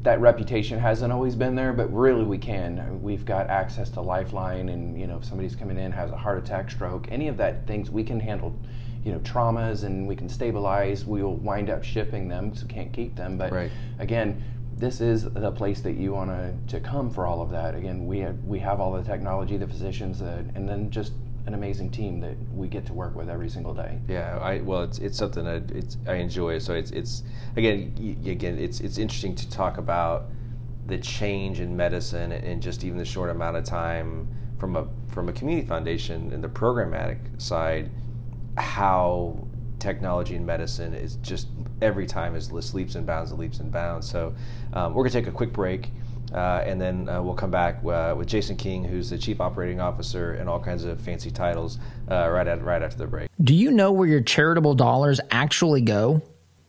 that 0.02 0.20
reputation 0.20 0.80
hasn't 0.80 1.12
always 1.12 1.36
been 1.36 1.54
there, 1.54 1.72
but 1.72 1.92
really 1.94 2.24
we 2.24 2.36
can. 2.36 3.00
We've 3.00 3.24
got 3.24 3.48
access 3.48 3.90
to 3.90 4.00
Lifeline, 4.00 4.70
and 4.70 4.98
you 5.00 5.06
know 5.06 5.18
if 5.18 5.24
somebody's 5.24 5.54
coming 5.54 5.78
in 5.78 5.92
has 5.92 6.10
a 6.10 6.16
heart 6.16 6.38
attack, 6.38 6.68
stroke, 6.68 7.06
any 7.12 7.28
of 7.28 7.36
that 7.36 7.64
things 7.68 7.92
we 7.92 8.02
can 8.02 8.18
handle. 8.18 8.58
You 9.04 9.12
know 9.12 9.20
traumas, 9.20 9.84
and 9.84 10.08
we 10.08 10.16
can 10.16 10.28
stabilize. 10.28 11.04
We 11.04 11.22
will 11.22 11.36
wind 11.36 11.70
up 11.70 11.84
shipping 11.84 12.26
them, 12.26 12.56
so 12.56 12.66
we 12.66 12.74
can't 12.74 12.92
keep 12.92 13.14
them. 13.14 13.38
But 13.38 13.52
right. 13.52 13.70
again, 14.00 14.42
this 14.78 15.00
is 15.00 15.24
the 15.24 15.50
place 15.50 15.80
that 15.80 15.94
you 15.94 16.12
want 16.12 16.30
to, 16.30 16.54
to 16.68 16.80
come 16.80 17.10
for 17.10 17.26
all 17.26 17.42
of 17.42 17.50
that. 17.50 17.74
Again, 17.74 18.06
we 18.06 18.20
have, 18.20 18.42
we 18.44 18.60
have 18.60 18.80
all 18.80 18.92
the 18.92 19.02
technology, 19.02 19.56
the 19.56 19.66
physicians, 19.66 20.22
uh, 20.22 20.42
and 20.54 20.68
then 20.68 20.90
just 20.90 21.12
an 21.46 21.54
amazing 21.54 21.90
team 21.90 22.20
that 22.20 22.36
we 22.54 22.68
get 22.68 22.86
to 22.86 22.92
work 22.92 23.14
with 23.16 23.28
every 23.28 23.48
single 23.48 23.74
day. 23.74 23.98
Yeah, 24.06 24.38
I 24.38 24.60
well, 24.60 24.82
it's 24.82 24.98
it's 24.98 25.16
something 25.16 25.44
that 25.44 25.70
it's 25.70 25.96
I 26.06 26.14
enjoy. 26.14 26.58
So 26.58 26.74
it's 26.74 26.90
it's 26.90 27.22
again 27.56 27.94
again 28.26 28.58
it's 28.58 28.80
it's 28.80 28.98
interesting 28.98 29.34
to 29.34 29.50
talk 29.50 29.78
about 29.78 30.26
the 30.86 30.98
change 30.98 31.60
in 31.60 31.76
medicine 31.76 32.32
in 32.32 32.60
just 32.60 32.84
even 32.84 32.98
the 32.98 33.04
short 33.04 33.30
amount 33.30 33.56
of 33.56 33.64
time 33.64 34.28
from 34.58 34.76
a 34.76 34.86
from 35.08 35.28
a 35.28 35.32
community 35.32 35.66
foundation 35.66 36.32
and 36.32 36.44
the 36.44 36.48
programmatic 36.48 37.18
side, 37.40 37.90
how 38.58 39.47
technology 39.78 40.36
and 40.36 40.46
medicine 40.46 40.94
is 40.94 41.16
just 41.16 41.48
every 41.80 42.06
time 42.06 42.34
is 42.34 42.52
leaps 42.52 42.94
and 42.94 43.06
bounds 43.06 43.30
and 43.30 43.40
leaps 43.40 43.60
and 43.60 43.70
bounds. 43.70 44.08
So 44.08 44.34
um, 44.72 44.94
we're 44.94 45.04
gonna 45.04 45.12
take 45.12 45.26
a 45.26 45.32
quick 45.32 45.52
break. 45.52 45.90
Uh, 46.32 46.62
and 46.66 46.78
then 46.78 47.08
uh, 47.08 47.22
we'll 47.22 47.34
come 47.34 47.50
back 47.50 47.82
uh, 47.86 48.14
with 48.14 48.28
Jason 48.28 48.54
King, 48.54 48.84
who's 48.84 49.08
the 49.08 49.16
Chief 49.16 49.40
Operating 49.40 49.80
Officer 49.80 50.32
and 50.32 50.46
all 50.46 50.60
kinds 50.60 50.84
of 50.84 51.00
fancy 51.00 51.30
titles, 51.30 51.78
uh, 52.10 52.28
right, 52.28 52.46
at, 52.46 52.62
right 52.62 52.82
after 52.82 52.98
the 52.98 53.06
break. 53.06 53.30
Do 53.42 53.54
you 53.54 53.70
know 53.70 53.92
where 53.92 54.06
your 54.06 54.20
charitable 54.20 54.74
dollars 54.74 55.20
actually 55.30 55.80
go? 55.80 56.20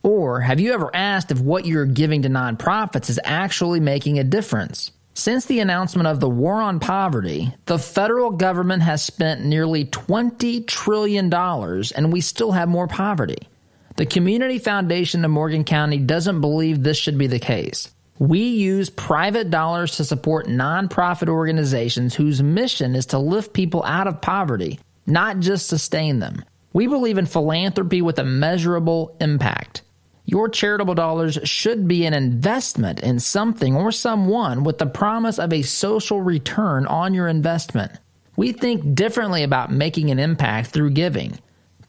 Or 0.02 0.40
have 0.40 0.60
you 0.60 0.72
ever 0.72 0.90
asked 0.94 1.30
if 1.30 1.40
what 1.40 1.66
you're 1.66 1.84
giving 1.84 2.22
to 2.22 2.30
nonprofits 2.30 3.10
is 3.10 3.20
actually 3.22 3.80
making 3.80 4.18
a 4.18 4.24
difference? 4.24 4.92
Since 5.14 5.46
the 5.46 5.60
announcement 5.60 6.06
of 6.06 6.20
the 6.20 6.30
war 6.30 6.54
on 6.54 6.80
poverty, 6.80 7.52
the 7.66 7.78
federal 7.78 8.30
government 8.30 8.82
has 8.82 9.02
spent 9.02 9.44
nearly 9.44 9.84
$20 9.84 10.66
trillion 10.66 11.32
and 11.32 12.12
we 12.12 12.20
still 12.20 12.52
have 12.52 12.68
more 12.68 12.86
poverty. 12.86 13.48
The 13.96 14.06
Community 14.06 14.58
Foundation 14.58 15.24
of 15.24 15.30
Morgan 15.30 15.64
County 15.64 15.98
doesn't 15.98 16.40
believe 16.40 16.82
this 16.82 16.96
should 16.96 17.18
be 17.18 17.26
the 17.26 17.38
case. 17.38 17.92
We 18.18 18.40
use 18.40 18.88
private 18.88 19.50
dollars 19.50 19.96
to 19.96 20.04
support 20.04 20.46
nonprofit 20.46 21.28
organizations 21.28 22.14
whose 22.14 22.42
mission 22.42 22.94
is 22.94 23.06
to 23.06 23.18
lift 23.18 23.52
people 23.52 23.82
out 23.84 24.06
of 24.06 24.20
poverty, 24.20 24.78
not 25.06 25.40
just 25.40 25.66
sustain 25.66 26.18
them. 26.20 26.44
We 26.72 26.86
believe 26.86 27.18
in 27.18 27.26
philanthropy 27.26 28.00
with 28.00 28.18
a 28.18 28.24
measurable 28.24 29.16
impact. 29.20 29.82
Your 30.30 30.48
charitable 30.48 30.94
dollars 30.94 31.38
should 31.42 31.86
be 31.88 32.06
an 32.06 32.14
investment 32.14 33.00
in 33.00 33.18
something 33.18 33.74
or 33.74 33.90
someone 33.90 34.62
with 34.62 34.78
the 34.78 34.86
promise 34.86 35.40
of 35.40 35.52
a 35.52 35.62
social 35.62 36.22
return 36.22 36.86
on 36.86 37.14
your 37.14 37.26
investment. 37.26 37.90
We 38.36 38.52
think 38.52 38.94
differently 38.94 39.42
about 39.42 39.72
making 39.72 40.12
an 40.12 40.20
impact 40.20 40.70
through 40.70 40.90
giving. 40.90 41.36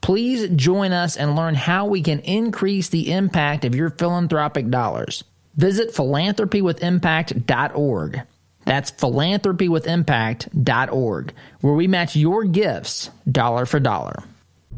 Please 0.00 0.48
join 0.56 0.90
us 0.90 1.16
and 1.16 1.36
learn 1.36 1.54
how 1.54 1.86
we 1.86 2.02
can 2.02 2.18
increase 2.18 2.88
the 2.88 3.12
impact 3.12 3.64
of 3.64 3.76
your 3.76 3.90
philanthropic 3.90 4.70
dollars. 4.70 5.22
Visit 5.54 5.94
philanthropywithimpact.org. 5.94 8.22
That's 8.64 8.90
philanthropywithimpact.org, 8.90 11.32
where 11.60 11.74
we 11.74 11.86
match 11.86 12.16
your 12.16 12.42
gifts 12.42 13.08
dollar 13.30 13.66
for 13.66 13.78
dollar. 13.78 14.24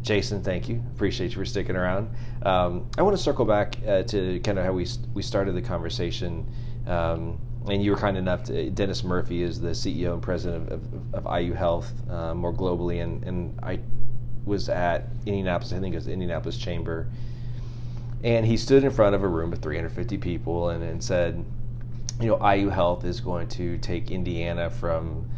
Jason, 0.03 0.43
thank 0.43 0.69
you. 0.69 0.83
Appreciate 0.95 1.31
you 1.31 1.37
for 1.37 1.47
sticking 1.47 1.77
around. 1.77 2.11
Um, 2.45 2.87
I 2.99 3.03
want 3.03 3.17
to 3.17 3.23
circle 3.23 3.45
back 3.45 3.77
uh, 3.87 4.03
to 4.05 4.39
kind 4.41 4.59
of 4.59 4.65
how 4.65 4.73
we 4.73 4.87
we 5.15 5.23
started 5.23 5.55
the 5.55 5.63
conversation. 5.63 6.47
Um, 6.87 7.39
and 7.69 7.83
you 7.83 7.93
were 7.93 7.97
kind 7.97 8.17
enough 8.17 8.45
to. 8.45 8.71
Dennis 8.71 9.03
Murphy 9.05 9.43
is 9.43 9.61
the 9.61 9.71
CEO 9.71 10.13
and 10.13 10.23
president 10.23 10.71
of, 10.71 11.15
of, 11.15 11.27
of 11.27 11.41
IU 11.41 11.55
Health 11.55 11.93
uh, 12.11 12.35
more 12.35 12.53
globally, 12.53 13.03
and, 13.03 13.25
and 13.25 13.59
I 13.63 13.81
was 14.45 14.69
at 14.69 15.09
Indianapolis. 15.25 15.73
I 15.73 15.81
think 15.81 15.95
it 15.95 15.97
was 15.97 16.09
Indianapolis 16.09 16.59
Chamber, 16.59 17.09
and 18.23 18.45
he 18.45 18.57
stood 18.57 18.85
in 18.85 18.91
front 18.91 19.15
of 19.15 19.23
a 19.23 19.29
room 19.29 19.53
of 19.53 19.61
350 19.61 20.19
people 20.19 20.69
and, 20.71 20.85
and 20.85 21.03
said, 21.03 21.43
"You 22.21 22.29
know, 22.29 22.53
IU 22.53 22.69
Health 22.69 23.05
is 23.05 23.21
going 23.21 23.49
to 23.49 23.79
take 23.79 24.11
Indiana 24.11 24.69
from." 24.69 25.31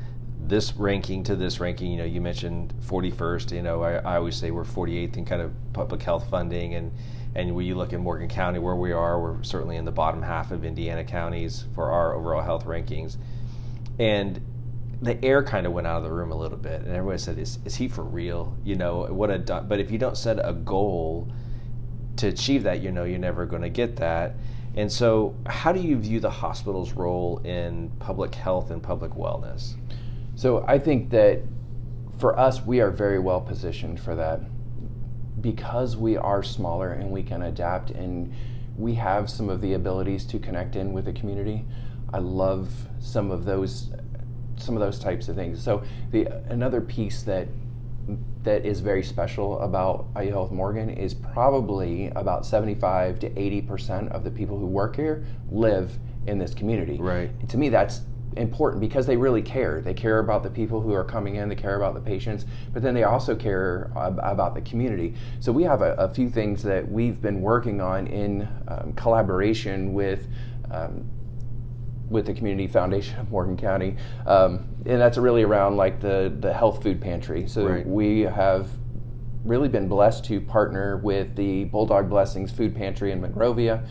This 0.49 0.75
ranking 0.75 1.25
to 1.25 1.37
this 1.37 1.61
ranking, 1.61 1.91
you 1.91 1.99
know, 1.99 2.05
you 2.05 2.21
mentioned 2.21 2.73
41st. 2.87 3.53
You 3.53 3.63
know, 3.63 3.83
I, 3.83 3.95
I, 3.95 4.17
always 4.17 4.37
say 4.37 4.51
we're 4.51 4.65
48th 4.65 5.17
in 5.17 5.25
kind 5.25 5.43
of 5.43 5.53
public 5.73 6.03
health 6.03 6.29
funding, 6.31 6.75
and 6.75 6.93
and 7.35 7.55
when 7.55 7.67
you 7.67 7.75
look 7.75 7.93
at 7.93 8.01
Morgan 8.01 8.29
County 8.29 8.59
where 8.59 8.77
we 8.77 8.93
are, 8.93 9.21
we're 9.21 9.43
certainly 9.43 9.77
in 9.77 9.85
the 9.85 9.93
bottom 9.93 10.23
half 10.23 10.53
of 10.53 10.65
Indiana 10.65 11.05
counties 11.05 11.65
for 11.75 11.91
our 11.91 12.15
overall 12.15 12.43
health 12.43 12.65
rankings, 12.65 13.17
and 13.99 14.41
the 15.03 15.23
air 15.25 15.43
kind 15.43 15.67
of 15.67 15.73
went 15.73 15.87
out 15.87 15.99
of 15.99 16.05
the 16.05 16.13
room 16.13 16.33
a 16.33 16.37
little 16.37 16.59
bit, 16.59 16.83
and 16.83 16.89
everybody 16.89 17.19
said, 17.19 17.39
"Is 17.39 17.59
is 17.65 17.75
he 17.75 17.89
for 17.89 18.05
real?" 18.05 18.57
You 18.65 18.77
know, 18.77 19.05
what 19.07 19.31
a 19.31 19.39
but 19.69 19.81
if 19.81 19.91
you 19.91 19.99
don't 19.99 20.17
set 20.17 20.39
a 20.43 20.53
goal 20.53 21.29
to 22.17 22.29
achieve 22.29 22.63
that, 22.63 22.81
you 22.81 22.93
know, 22.93 23.05
you're 23.05 23.19
never 23.19 23.47
going 23.47 23.63
to 23.63 23.69
get 23.69 23.97
that. 23.97 24.35
And 24.75 24.93
so, 24.93 25.35
how 25.47 25.73
do 25.73 25.81
you 25.81 25.97
view 25.97 26.21
the 26.21 26.31
hospital's 26.31 26.93
role 26.93 27.39
in 27.45 27.91
public 27.99 28.35
health 28.35 28.71
and 28.71 28.83
public 28.83 29.13
wellness? 29.13 29.75
So 30.37 30.65
I 30.69 30.79
think 30.79 31.11
that 31.11 31.41
for 32.19 32.39
us, 32.39 32.65
we 32.65 32.81
are 32.81 32.91
very 32.91 33.19
well 33.19 33.41
positioned 33.41 33.99
for 33.99 34.15
that 34.15 34.41
because 35.41 35.97
we 35.97 36.17
are 36.17 36.43
smaller 36.43 36.93
and 36.93 37.11
we 37.11 37.23
can 37.23 37.43
adapt 37.43 37.91
and 37.91 38.33
we 38.77 38.95
have 38.95 39.31
some 39.31 39.49
of 39.49 39.61
the 39.61 39.73
abilities 39.73 40.25
to 40.27 40.39
connect 40.39 40.77
in 40.77 40.93
with 40.93 41.07
the 41.07 41.13
community. 41.13 41.65
I 42.13 42.19
love 42.19 42.71
some 43.01 43.31
of 43.31 43.45
those 43.45 43.91
some 44.59 44.75
of 44.75 44.81
those 44.81 44.99
types 44.99 45.29
of 45.29 45.37
things. 45.37 45.63
So 45.63 45.83
the 46.13 46.27
another 46.49 46.81
piece 46.81 47.23
that 47.23 47.49
that 48.43 48.65
is 48.65 48.81
very 48.81 49.03
special 49.03 49.59
about 49.61 50.07
IU 50.17 50.31
Health 50.31 50.53
Morgan 50.53 50.89
is 50.89 51.13
probably 51.13 52.09
about 52.09 52.47
75 52.47 53.19
to 53.21 53.39
80 53.39 53.63
percent 53.63 54.13
of 54.13 54.23
the 54.23 54.31
people 54.31 54.59
who 54.59 54.67
work 54.67 54.97
here 54.97 55.25
live 55.51 55.99
in 56.27 56.39
this 56.39 56.55
community. 56.55 56.99
Right. 56.99 57.31
And 57.41 57.49
to 57.51 57.57
me, 57.57 57.69
that's 57.71 58.03
important 58.37 58.81
because 58.81 59.07
they 59.07 59.17
really 59.17 59.43
care. 59.43 59.81
They 59.81 59.95
care 59.95 60.19
about 60.19 60.43
the 60.43 60.51
people 60.51 60.81
who 60.81 60.93
are 60.93 61.05
coming 61.05 61.37
in, 61.37 61.49
they 61.49 61.55
care 61.55 61.77
about 61.77 61.95
the 61.95 62.01
patients, 62.01 62.45
but 62.73 62.83
then 62.83 62.95
they 62.95 63.05
also 63.05 63.35
care 63.35 63.91
ab- 63.97 64.21
about 64.23 64.55
the 64.55 64.61
community. 64.61 65.15
So 65.41 65.53
we 65.53 65.63
have 65.65 65.83
a, 65.83 65.95
a, 65.95 66.09
few 66.09 66.31
things 66.31 66.63
that 66.63 66.91
we've 66.91 67.21
been 67.21 67.41
working 67.41 67.81
on 67.81 68.07
in 68.07 68.49
um, 68.69 68.93
collaboration 68.95 69.93
with. 69.93 70.29
Um, 70.71 71.11
with 72.09 72.25
the 72.25 72.35
Community 72.35 72.69
Foundation 72.69 73.19
of 73.19 73.33
Morgan 73.33 73.57
County, 73.57 73.97
um, 74.27 74.69
and 74.87 75.01
that's 75.01 75.19
really 75.19 75.43
around 75.43 75.77
like 75.77 76.01
the 76.01 76.33
the 76.39 76.53
health 76.53 76.81
food 76.81 77.01
pantry. 77.01 77.49
So 77.49 77.67
right. 77.67 77.85
we 77.85 78.21
have 78.21 78.69
really 79.45 79.69
been 79.69 79.89
blessed 79.89 80.25
to 80.27 80.41
partner 80.41 80.99
with 80.99 81.35
the 81.35 81.65
Bulldog 81.65 82.09
Blessings 82.09 82.53
Food 82.53 82.77
Pantry 82.77 83.11
in 83.11 83.21
Monrovia. 83.21 83.85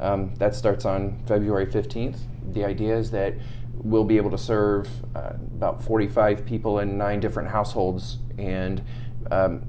Um, 0.00 0.34
that 0.36 0.54
starts 0.54 0.84
on 0.84 1.22
February 1.26 1.66
15th. 1.66 2.18
The 2.52 2.64
idea 2.64 2.96
is 2.96 3.10
that 3.12 3.34
we'll 3.82 4.04
be 4.04 4.16
able 4.16 4.30
to 4.30 4.38
serve 4.38 4.88
uh, 5.14 5.32
about 5.56 5.82
45 5.82 6.46
people 6.46 6.78
in 6.78 6.96
nine 6.96 7.20
different 7.20 7.48
households 7.48 8.18
and 8.38 8.82
um, 9.30 9.64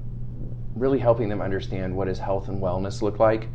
really 0.74 0.98
helping 0.98 1.28
them 1.28 1.40
understand 1.40 1.94
what 1.94 2.06
does 2.06 2.18
health 2.18 2.48
and 2.48 2.62
wellness 2.62 3.02
look 3.02 3.18
like. 3.18 3.48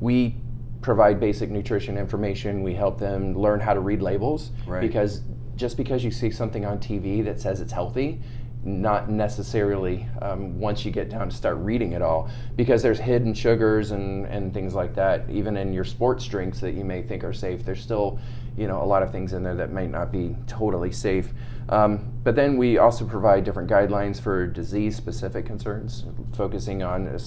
We 0.00 0.36
provide 0.80 1.20
basic 1.20 1.50
nutrition 1.50 1.98
information. 1.98 2.62
We 2.62 2.74
help 2.74 2.98
them 2.98 3.34
learn 3.34 3.60
how 3.60 3.74
to 3.74 3.80
read 3.80 4.00
labels 4.00 4.52
right. 4.66 4.80
because 4.80 5.22
just 5.56 5.76
because 5.76 6.04
you 6.04 6.10
see 6.10 6.30
something 6.30 6.64
on 6.64 6.78
TV 6.78 7.24
that 7.24 7.40
says 7.40 7.60
it's 7.60 7.72
healthy 7.72 8.20
not 8.66 9.08
necessarily 9.08 10.06
um, 10.20 10.58
once 10.58 10.84
you 10.84 10.90
get 10.90 11.08
down 11.08 11.30
to 11.30 11.36
start 11.36 11.56
reading 11.58 11.92
it 11.92 12.02
all 12.02 12.28
because 12.56 12.82
there's 12.82 12.98
hidden 12.98 13.32
sugars 13.32 13.92
and, 13.92 14.26
and 14.26 14.52
things 14.52 14.74
like 14.74 14.94
that 14.94 15.28
even 15.30 15.56
in 15.56 15.72
your 15.72 15.84
sports 15.84 16.26
drinks 16.26 16.58
that 16.58 16.72
you 16.72 16.84
may 16.84 17.00
think 17.00 17.22
are 17.22 17.32
safe 17.32 17.64
there's 17.64 17.80
still 17.80 18.18
you 18.56 18.66
know 18.66 18.82
a 18.82 18.84
lot 18.84 19.02
of 19.02 19.12
things 19.12 19.32
in 19.32 19.42
there 19.42 19.54
that 19.54 19.72
might 19.72 19.90
not 19.90 20.10
be 20.10 20.34
totally 20.46 20.90
safe. 20.92 21.28
Um, 21.68 22.12
but 22.22 22.36
then 22.36 22.56
we 22.56 22.78
also 22.78 23.04
provide 23.04 23.44
different 23.44 23.68
guidelines 23.68 24.20
for 24.20 24.46
disease 24.46 24.96
specific 24.96 25.46
concerns 25.46 26.04
focusing 26.34 26.82
on 26.82 27.18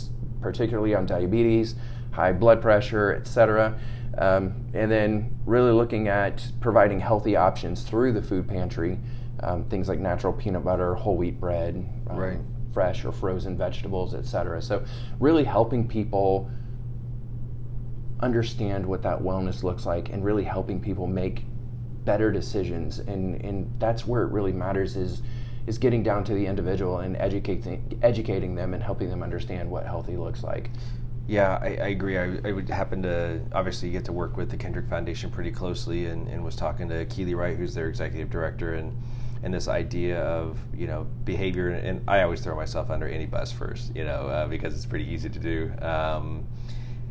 particularly 0.42 0.96
on 0.96 1.06
diabetes 1.06 1.76
high 2.12 2.32
blood 2.32 2.62
pressure 2.62 3.14
etc 3.14 3.78
um, 4.18 4.66
and 4.74 4.90
then 4.90 5.38
really 5.46 5.74
looking 5.74 6.08
at 6.08 6.42
providing 6.62 7.00
healthy 7.00 7.36
options 7.36 7.84
through 7.84 8.14
the 8.14 8.22
food 8.22 8.48
pantry 8.48 8.98
um, 9.44 9.64
things 9.66 9.88
like 9.88 10.00
natural 10.00 10.34
peanut 10.34 10.64
butter, 10.64 10.96
whole 10.96 11.18
wheat 11.18 11.40
bread, 11.40 11.76
um, 12.10 12.18
right. 12.18 12.40
fresh 12.74 13.06
or 13.06 13.12
frozen 13.12 13.58
vegetables, 13.58 14.14
etc. 14.14 14.62
So, 14.62 14.84
really 15.20 15.44
helping 15.44 15.88
people 15.88 16.50
understand 18.22 18.86
what 18.86 19.02
that 19.04 19.20
wellness 19.20 19.64
looks 19.64 19.86
like 19.86 20.10
and 20.10 20.24
really 20.26 20.44
helping 20.44 20.82
people 20.82 21.08
make 21.08 21.46
better 22.04 22.32
decisions 22.32 23.00
and, 23.00 23.40
and 23.42 23.72
that's 23.80 24.06
where 24.06 24.24
it 24.24 24.32
really 24.32 24.52
matters 24.52 24.98
is 24.98 25.22
is 25.68 25.78
getting 25.78 26.02
down 26.02 26.24
to 26.24 26.34
the 26.34 26.46
individual 26.46 27.00
and 27.00 27.16
educating 27.18 27.98
educating 28.02 28.56
them 28.56 28.74
and 28.74 28.84
helping 28.84 29.10
them 29.10 29.24
understand 29.24 29.70
what 29.70 29.86
healthy 29.86 30.18
looks 30.18 30.44
like 30.44 30.70
yeah, 31.30 31.60
I, 31.62 31.68
I 31.68 31.88
agree. 31.90 32.18
I, 32.18 32.40
I, 32.44 32.52
would 32.52 32.68
happen 32.68 33.04
to 33.04 33.40
obviously 33.54 33.92
get 33.92 34.04
to 34.06 34.12
work 34.12 34.36
with 34.36 34.50
the 34.50 34.58
Kendrick 34.58 34.90
Foundation 34.90 35.30
pretty 35.30 35.52
closely, 35.52 36.08
and, 36.08 36.28
and 36.28 36.44
was 36.44 36.56
talking 36.56 36.90
to 36.90 37.06
Keely 37.06 37.36
Wright, 37.36 37.56
who's 37.56 37.76
their 37.76 37.88
executive 37.88 38.32
director, 38.32 38.74
and 38.74 39.00
and 39.44 39.54
this 39.54 39.68
idea 39.68 40.22
of 40.22 40.58
you 40.76 40.88
know 40.88 41.08
behavior 41.24 41.70
and 41.70 42.02
I 42.10 42.22
always 42.24 42.42
throw 42.42 42.56
myself 42.56 42.90
under 42.90 43.08
any 43.08 43.26
bus 43.26 43.52
first 43.52 43.96
you 43.96 44.04
know 44.04 44.28
uh, 44.28 44.48
because 44.48 44.74
it's 44.76 44.86
pretty 44.86 45.06
easy 45.10 45.30
to 45.30 45.40
do 45.40 45.72
um, 45.82 46.46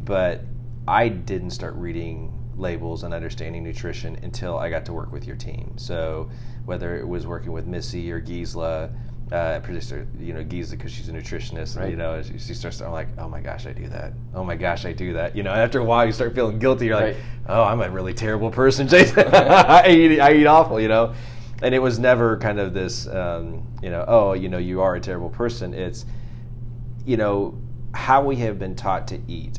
but 0.05 0.43
I 0.87 1.09
didn't 1.09 1.51
start 1.51 1.75
reading 1.75 2.33
labels 2.57 3.05
and 3.05 3.15
understanding 3.15 3.63
nutrition 3.63 4.17
until 4.23 4.59
I 4.59 4.69
got 4.69 4.85
to 4.87 4.93
work 4.93 5.13
with 5.13 5.27
your 5.27 5.37
team 5.37 5.73
so 5.77 6.29
whether 6.65 6.99
it 6.99 7.07
was 7.07 7.27
working 7.27 7.53
with 7.53 7.67
Missy 7.67 8.11
or 8.13 8.21
Gisela 8.21 8.91
uh, 9.33 9.61
producer, 9.61 10.07
you 10.19 10.33
know, 10.33 10.43
Giza, 10.43 10.77
because 10.77 10.91
she's 10.91 11.09
a 11.11 11.13
nutritionist, 11.13 11.75
and 11.75 11.85
Right. 11.85 11.91
you 11.91 11.97
know, 11.97 12.23
she, 12.23 12.39
she 12.39 12.55
starts. 12.55 12.81
I'm 12.81 12.93
like, 12.93 13.09
oh 13.19 13.29
my 13.29 13.41
gosh, 13.41 13.67
I 13.67 13.73
do 13.73 13.87
that. 13.89 14.15
Oh 14.35 14.43
my 14.43 14.57
gosh, 14.57 14.87
I 14.87 14.93
do 14.93 15.13
that. 15.13 15.37
You 15.37 15.43
know, 15.43 15.53
after 15.53 15.81
a 15.81 15.85
while, 15.85 16.07
you 16.07 16.13
start 16.13 16.35
feeling 16.35 16.59
guilty. 16.59 16.87
You're 16.87 16.97
like, 16.97 17.15
Right. 17.15 17.17
oh, 17.49 17.63
I'm 17.63 17.81
a 17.83 17.91
really 17.91 18.15
terrible 18.15 18.51
person, 18.51 18.89
Jason. 18.89 19.29
I 19.35 19.87
eat, 19.91 20.19
I 20.21 20.33
eat 20.33 20.47
awful, 20.47 20.81
you 20.81 20.89
know. 20.89 21.15
And 21.63 21.75
it 21.75 21.81
was 21.81 21.99
never 21.99 22.37
kind 22.39 22.61
of 22.61 22.73
this, 22.73 23.07
um, 23.09 23.67
you 23.83 23.91
know, 23.91 24.05
oh, 24.07 24.33
you 24.33 24.49
know, 24.49 24.59
you 24.59 24.81
are 24.81 24.95
a 24.95 25.01
terrible 25.01 25.29
person. 25.29 25.75
It's, 25.75 26.07
you 27.05 27.17
know, 27.17 27.59
how 27.95 28.25
we 28.25 28.37
have 28.37 28.59
been 28.59 28.77
taught 28.77 29.09
to 29.09 29.21
eat 29.27 29.59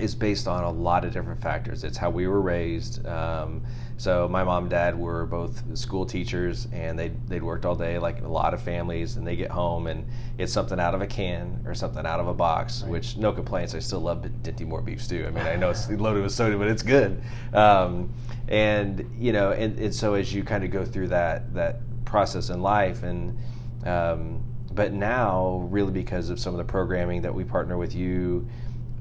is 0.00 0.14
based 0.14 0.48
on 0.48 0.64
a 0.64 0.70
lot 0.70 1.04
of 1.04 1.12
different 1.12 1.40
factors. 1.40 1.84
It's 1.84 1.96
how 1.96 2.10
we 2.10 2.26
were 2.26 2.40
raised. 2.40 3.06
Um, 3.06 3.62
so 3.98 4.28
my 4.28 4.44
mom 4.44 4.64
and 4.64 4.70
dad 4.70 4.98
were 4.98 5.24
both 5.24 5.76
school 5.76 6.04
teachers, 6.04 6.68
and 6.70 6.98
they 6.98 7.12
they'd 7.28 7.42
worked 7.42 7.64
all 7.64 7.74
day, 7.74 7.98
like 7.98 8.22
a 8.22 8.28
lot 8.28 8.52
of 8.52 8.60
families. 8.60 9.16
And 9.16 9.26
they 9.26 9.36
get 9.36 9.50
home, 9.50 9.86
and 9.86 10.06
it's 10.36 10.52
something 10.52 10.78
out 10.78 10.94
of 10.94 11.00
a 11.00 11.06
can 11.06 11.62
or 11.64 11.74
something 11.74 12.04
out 12.04 12.20
of 12.20 12.28
a 12.28 12.34
box. 12.34 12.82
Which 12.82 13.16
no 13.16 13.32
complaints. 13.32 13.74
I 13.74 13.78
still 13.78 14.00
love 14.00 14.22
Dinty 14.42 14.66
Moore 14.66 14.82
beef 14.82 15.02
stew. 15.02 15.24
I 15.26 15.30
mean, 15.30 15.46
I 15.46 15.56
know 15.56 15.70
it's 15.70 15.88
loaded 15.90 16.22
with 16.22 16.32
sodium, 16.32 16.60
but 16.60 16.68
it's 16.68 16.82
good. 16.82 17.22
Um, 17.54 18.12
and 18.48 19.10
you 19.18 19.32
know, 19.32 19.52
and, 19.52 19.78
and 19.78 19.94
so 19.94 20.14
as 20.14 20.32
you 20.32 20.44
kind 20.44 20.62
of 20.62 20.70
go 20.70 20.84
through 20.84 21.08
that 21.08 21.54
that 21.54 21.80
process 22.04 22.50
in 22.50 22.60
life, 22.60 23.02
and 23.02 23.38
um, 23.86 24.44
but 24.72 24.92
now 24.92 25.66
really 25.70 25.92
because 25.92 26.28
of 26.28 26.38
some 26.38 26.52
of 26.52 26.58
the 26.58 26.64
programming 26.64 27.22
that 27.22 27.34
we 27.34 27.44
partner 27.44 27.78
with 27.78 27.94
you 27.94 28.46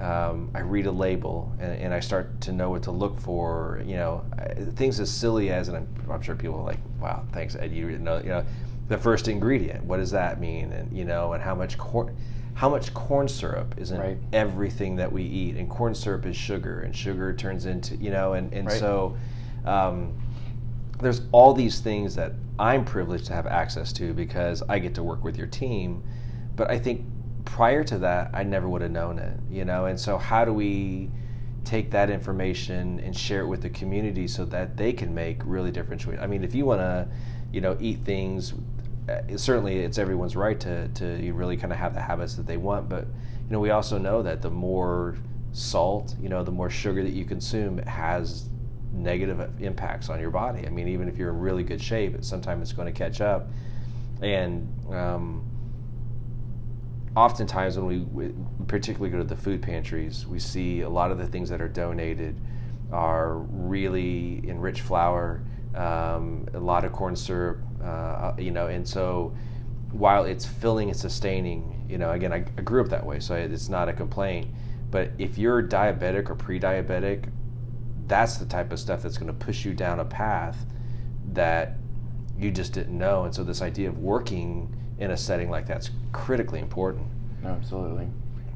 um, 0.01 0.49
I 0.53 0.60
read 0.60 0.88
a 0.88 0.91
label 0.91 1.53
and, 1.60 1.73
and 1.79 1.93
I 1.93 1.99
start 2.01 2.41
to 2.41 2.51
know 2.51 2.69
what 2.69 2.84
to 2.84 2.91
look 2.91 3.19
for. 3.19 3.81
You 3.86 3.95
know, 3.95 4.25
I- 4.38 4.53
things 4.75 4.99
as 4.99 5.10
silly 5.10 5.51
as, 5.51 5.67
and 5.69 5.77
I'm, 5.77 5.88
I'm 6.12 6.21
sure 6.21 6.36
people 6.36 6.60
are 6.60 6.63
like, 6.65 6.79
"Wow, 6.99 7.23
thanks, 7.31 7.55
Ed. 7.55 7.71
You 7.71 7.97
know, 7.97 8.17
you 8.17 8.29
know, 8.29 8.45
the 8.89 8.97
first 8.97 9.27
ingredient. 9.27 9.84
What 9.86 9.97
does 9.97 10.12
that 10.12 10.39
mean? 10.39 10.71
And 10.73 10.95
you 10.95 11.05
know, 11.05 11.34
and 11.34 11.41
how 11.41 11.55
much 11.55 11.77
corn, 11.77 12.15
how 12.55 12.69
much 12.69 12.93
corn 12.93 13.27
syrup 13.27 13.75
is 13.77 13.91
in 13.91 13.99
Right. 13.99 14.17
everything 14.34 14.95
that 14.97 15.12
we 15.12 15.23
eat, 15.23 15.55
and 15.55 15.69
corn 15.69 15.95
syrup 15.95 16.25
is 16.25 16.36
sugar, 16.36 16.81
and 16.81 16.95
sugar 16.95 17.34
turns 17.34 17.65
into, 17.65 17.95
you 17.95 18.12
know, 18.12 18.34
and 18.34 18.53
and 18.53 18.67
Right. 18.67 18.79
so. 18.79 19.15
Um, 19.65 20.13
there's 21.01 21.21
all 21.31 21.53
these 21.53 21.79
things 21.81 22.15
that 22.15 22.34
I'm 22.58 22.86
privileged 22.86 23.25
to 23.25 23.34
have 23.34 23.47
access 23.47 23.91
to 23.93 24.13
because 24.13 24.63
I 24.69 24.79
get 24.79 24.95
to 24.95 25.03
work 25.03 25.23
with 25.25 25.38
your 25.38 25.47
team. 25.47 26.03
But 26.55 26.71
I 26.71 26.79
think 26.79 27.05
prior 27.45 27.84
to 27.86 27.97
that, 27.99 28.31
I 28.34 28.43
never 28.43 28.67
would 28.67 28.81
have 28.81 28.91
known 28.91 29.19
it, 29.19 29.39
you 29.49 29.65
know. 29.65 29.86
And 29.86 29.99
so, 29.99 30.17
how 30.17 30.43
do 30.43 30.53
we 30.53 31.10
take 31.63 31.91
that 31.91 32.10
information 32.10 32.99
and 32.99 33.15
share 33.15 33.41
it 33.41 33.47
with 33.47 33.62
the 33.62 33.69
community 33.69 34.27
so 34.27 34.45
that 34.45 34.77
they 34.77 34.93
can 34.93 35.13
make 35.13 35.41
really 35.45 35.71
different 35.71 36.01
choices? 36.01 36.19
I 36.21 36.27
mean, 36.27 36.43
if 36.43 36.53
you 36.53 36.65
want 36.65 36.81
to, 36.81 37.08
you 37.51 37.62
know, 37.62 37.77
eat 37.79 37.99
things, 38.03 38.53
uh, 39.10 39.38
certainly 39.38 39.79
it's 39.79 39.97
everyone's 39.97 40.36
right 40.36 40.60
to 40.60 40.88
to 40.89 41.34
really 41.34 41.58
kind 41.58 41.71
of 41.71 41.79
have 41.79 41.93
the 41.93 42.01
habits 42.01 42.36
that 42.36 42.47
they 42.47 42.58
want. 42.58 42.89
But 42.89 43.05
you 43.05 43.51
know, 43.51 43.60
we 43.60 43.69
also 43.69 43.97
know 43.97 44.21
that 44.23 44.41
the 44.41 44.49
more 44.49 45.15
salt, 45.53 46.15
you 46.19 46.27
know, 46.27 46.43
the 46.43 46.51
more 46.51 46.69
sugar 46.69 47.03
that 47.03 47.13
you 47.13 47.25
consume 47.25 47.77
has 47.79 48.49
negative 48.91 49.62
impacts 49.62 50.10
on 50.10 50.19
your 50.19 50.31
body. 50.31 50.65
I 50.65 50.69
mean, 50.69 50.88
even 50.88 51.08
if 51.08 51.17
you're 51.17 51.29
in 51.29 51.39
really 51.39 51.63
good 51.63 51.81
shape, 51.81 52.23
sometimes 52.23 52.62
it's 52.63 52.73
going 52.73 52.91
to 52.91 52.97
catch 52.97 53.21
up. 53.21 53.47
And 54.21 54.67
um, 54.93 55.45
oftentimes, 57.15 57.78
when 57.78 57.86
we, 57.86 57.99
we 57.99 58.34
particularly 58.67 59.12
go 59.12 59.17
to 59.17 59.23
the 59.23 59.36
food 59.36 59.62
pantries, 59.62 60.25
we 60.28 60.39
see 60.39 60.82
a 60.82 60.89
lot 60.89 61.12
of 61.12 61.17
the 61.17 61.28
things 61.28 61.49
that 61.49 61.62
are 61.62 61.67
donated 61.67 62.39
are 62.91 63.38
really 63.38 64.43
enriched 64.47 64.82
flour, 64.82 65.41
um, 65.75 66.47
a 66.54 66.60
lot 66.60 66.86
of 66.86 66.91
corn 66.91 67.15
syrup, 67.15 67.60
uh, 67.84 68.34
you 68.38 68.51
know, 68.51 68.67
and 68.67 68.88
so 68.88 69.36
while 69.91 70.25
it's 70.25 70.45
filling 70.45 70.89
and 70.89 70.97
sustaining, 70.97 71.86
you 71.89 71.97
know, 71.97 72.12
again, 72.12 72.34
I, 72.34 72.38
I 72.58 72.62
grew 72.62 72.82
up 72.82 72.89
that 72.89 73.06
way, 73.06 73.19
so 73.19 73.36
it's 73.36 73.69
not 73.69 73.88
a 73.88 73.93
complaint. 73.93 74.47
But 74.91 75.12
if 75.17 75.38
you're 75.38 75.63
diabetic 75.63 76.30
or 76.30 76.36
pre-diabetic, 76.36 77.30
that's 78.08 78.38
the 78.38 78.45
type 78.45 78.71
of 78.71 78.80
stuff 78.80 79.01
that's 79.01 79.17
going 79.17 79.28
to 79.28 79.45
push 79.45 79.65
you 79.65 79.73
down 79.73 79.99
a 79.99 80.06
path 80.06 80.65
that 81.34 81.78
you 82.38 82.51
just 82.51 82.73
didn't 82.73 82.97
know. 82.97 83.23
And 83.23 83.34
so 83.34 83.43
this 83.43 83.62
idea 83.62 83.89
of 83.89 83.99
working 83.99 84.75
in 84.99 85.12
a 85.12 85.17
setting 85.17 85.49
like 85.49 85.67
that's 85.67 85.89
critically 86.12 86.60
important. 86.60 87.08
Absolutely. 87.45 88.08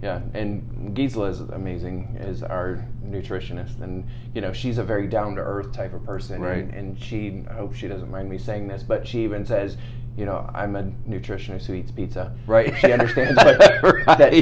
Yeah, 0.02 0.21
and 0.34 0.95
Gisela 0.95 1.28
is 1.30 1.41
amazing 1.41 2.15
as 2.21 2.41
our 2.41 2.86
nutritionist, 3.06 3.82
and 3.82 4.06
you 4.34 4.39
know 4.39 4.54
she's 4.54 4.78
a 4.78 4.84
very 4.84 5.08
down 5.08 5.36
to 5.36 5.41
earth 5.41 5.73
type 5.73 5.93
of 5.93 6.06
person, 6.06 6.41
Right. 6.41 6.60
and, 6.60 6.73
and 6.73 6.99
she 7.02 7.43
I 7.49 7.54
hope 7.56 7.75
she 7.75 7.88
doesn't 7.89 8.10
mind 8.10 8.30
me 8.30 8.38
saying 8.38 8.67
this, 8.69 8.82
but 8.82 9.06
she 9.06 9.23
even 9.25 9.45
says, 9.45 9.75
you 10.15 10.25
know, 10.25 10.49
I'm 10.56 10.78
a 10.78 10.84
nutritionist 11.08 11.65
who 11.65 11.73
eats 11.73 11.91
pizza. 11.91 12.34
Right. 12.47 12.73
She 12.78 12.93
understands 12.93 13.36
what, 13.43 13.60
Right. 13.84 14.17
that, 14.17 14.34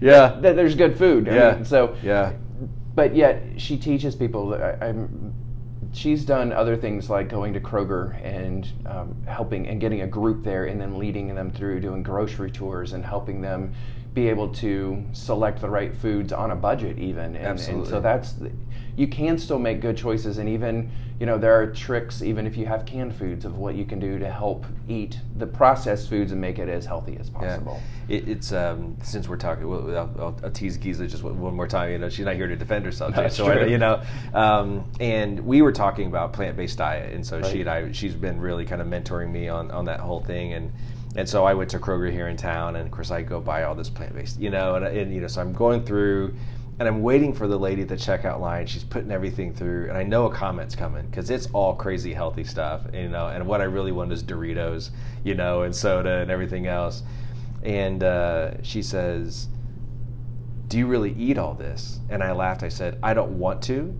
Yeah. 0.00 0.38
that 0.42 0.56
there's 0.56 0.74
good 0.74 0.98
food. 0.98 1.26
I 1.28 1.34
Yeah. 1.34 1.54
mean, 1.54 1.64
so 1.64 1.96
Yeah. 2.02 2.32
but 2.94 3.14
yet 3.16 3.42
she 3.56 3.78
teaches 3.78 4.14
people 4.14 4.48
that 4.50 4.60
I, 4.82 4.88
I'm 4.88 5.32
she's 5.92 6.24
done 6.24 6.52
other 6.52 6.76
things 6.76 7.08
like 7.08 7.28
going 7.28 7.52
to 7.54 7.60
kroger 7.60 8.22
and 8.24 8.70
um, 8.86 9.14
helping 9.26 9.66
and 9.68 9.80
getting 9.80 10.02
a 10.02 10.06
group 10.06 10.44
there 10.44 10.66
and 10.66 10.80
then 10.80 10.98
leading 10.98 11.34
them 11.34 11.50
through 11.50 11.80
doing 11.80 12.02
grocery 12.02 12.50
tours 12.50 12.92
and 12.92 13.04
helping 13.04 13.40
them 13.40 13.72
be 14.14 14.28
able 14.28 14.48
to 14.48 15.04
select 15.12 15.60
the 15.60 15.68
right 15.68 15.94
foods 15.94 16.32
on 16.32 16.50
a 16.50 16.56
budget 16.56 16.98
even. 16.98 17.36
And, 17.36 17.46
and 17.70 17.86
so 17.90 18.00
that's 18.00 18.32
the- 18.32 18.50
you 18.96 19.06
can 19.06 19.38
still 19.38 19.60
make 19.60 19.80
good 19.80 19.96
choices. 19.96 20.38
And 20.38 20.48
even 20.48 20.90
you 21.20 21.26
know 21.26 21.36
there 21.38 21.60
are 21.60 21.66
tricks 21.72 22.22
even 22.22 22.46
if 22.46 22.56
you 22.56 22.66
have 22.66 22.84
canned 22.84 23.14
foods 23.14 23.44
of 23.44 23.58
what 23.58 23.74
you 23.76 23.84
can 23.84 23.98
do 24.00 24.18
to 24.20 24.30
help 24.30 24.64
eat 24.88 25.18
the 25.36 25.46
processed 25.46 26.08
foods 26.08 26.32
and 26.32 26.40
make 26.40 26.58
it 26.58 26.68
as 26.68 26.84
healthy 26.84 27.16
as 27.20 27.28
possible. 27.30 27.80
Yeah. 28.08 28.16
It, 28.16 28.28
it's 28.28 28.52
um, 28.52 28.96
since 29.02 29.28
we're 29.28 29.36
talking, 29.36 29.68
well, 29.68 29.88
I'll, 29.90 30.14
I'll, 30.18 30.40
I'll 30.44 30.50
tease 30.50 30.76
Giza 30.78 31.06
just 31.06 31.22
one, 31.22 31.54
more 31.54 31.68
time. 31.68 31.92
You 31.92 31.98
know, 31.98 32.08
she's 32.08 32.24
not 32.24 32.34
here 32.36 32.48
to 32.48 32.56
defend 32.56 32.84
herself. 32.86 33.14
That's 33.14 33.36
so 33.36 33.46
I- 33.46 33.66
you 33.66 33.78
know, 33.78 34.02
um, 34.34 34.90
and 34.98 35.40
we 35.40 35.60
were 35.62 35.72
talking 35.72 36.06
about 36.08 36.32
plant-based 36.32 36.78
diet, 36.78 37.12
and 37.14 37.24
so 37.24 37.42
she 37.42 37.60
and 37.60 37.68
I, 37.70 37.92
she's 37.92 38.14
been 38.14 38.40
really 38.40 38.64
kind 38.64 38.80
of 38.80 38.88
mentoring 38.88 39.30
me 39.30 39.48
on 39.48 39.70
on 39.70 39.84
that 39.84 40.00
whole 40.00 40.20
thing, 40.20 40.54
and 40.54 40.72
and 41.18 41.28
so 41.28 41.44
I 41.44 41.52
went 41.52 41.68
to 41.70 41.78
Kroger 41.78 42.10
here 42.10 42.28
in 42.28 42.36
town, 42.36 42.76
and 42.76 42.86
of 42.86 42.90
course 42.90 43.10
I 43.10 43.22
go 43.22 43.40
buy 43.40 43.64
all 43.64 43.74
this 43.74 43.90
plant-based, 43.90 44.40
you 44.40 44.50
know, 44.50 44.76
and, 44.76 44.86
and 44.86 45.14
you 45.14 45.20
know, 45.20 45.26
so 45.26 45.40
I'm 45.40 45.52
going 45.52 45.84
through. 45.84 46.34
And 46.80 46.86
I'm 46.86 47.02
waiting 47.02 47.34
for 47.34 47.48
the 47.48 47.58
lady 47.58 47.82
at 47.82 47.88
the 47.88 47.96
checkout 47.96 48.38
line. 48.38 48.64
She's 48.64 48.84
putting 48.84 49.10
everything 49.10 49.52
through, 49.52 49.88
and 49.88 49.98
I 49.98 50.04
know 50.04 50.26
a 50.26 50.32
comment's 50.32 50.76
coming 50.76 51.04
because 51.06 51.28
it's 51.28 51.48
all 51.52 51.74
crazy 51.74 52.14
healthy 52.14 52.44
stuff, 52.44 52.82
you 52.94 53.08
know. 53.08 53.26
And 53.26 53.44
what 53.48 53.60
I 53.60 53.64
really 53.64 53.90
want 53.90 54.12
is 54.12 54.22
Doritos, 54.22 54.90
you 55.24 55.34
know, 55.34 55.62
and 55.62 55.74
soda 55.74 56.18
and 56.18 56.30
everything 56.30 56.68
else 56.68 57.02
and 57.62 58.02
uh, 58.02 58.62
she 58.62 58.82
says, 58.82 59.48
"Do 60.68 60.78
you 60.78 60.86
really 60.86 61.12
eat 61.12 61.38
all 61.38 61.54
this?" 61.54 62.00
And 62.08 62.22
I 62.22 62.32
laughed. 62.32 62.62
I 62.62 62.68
said, 62.68 62.98
"I 63.02 63.14
don't 63.14 63.38
want 63.38 63.62
to. 63.62 63.94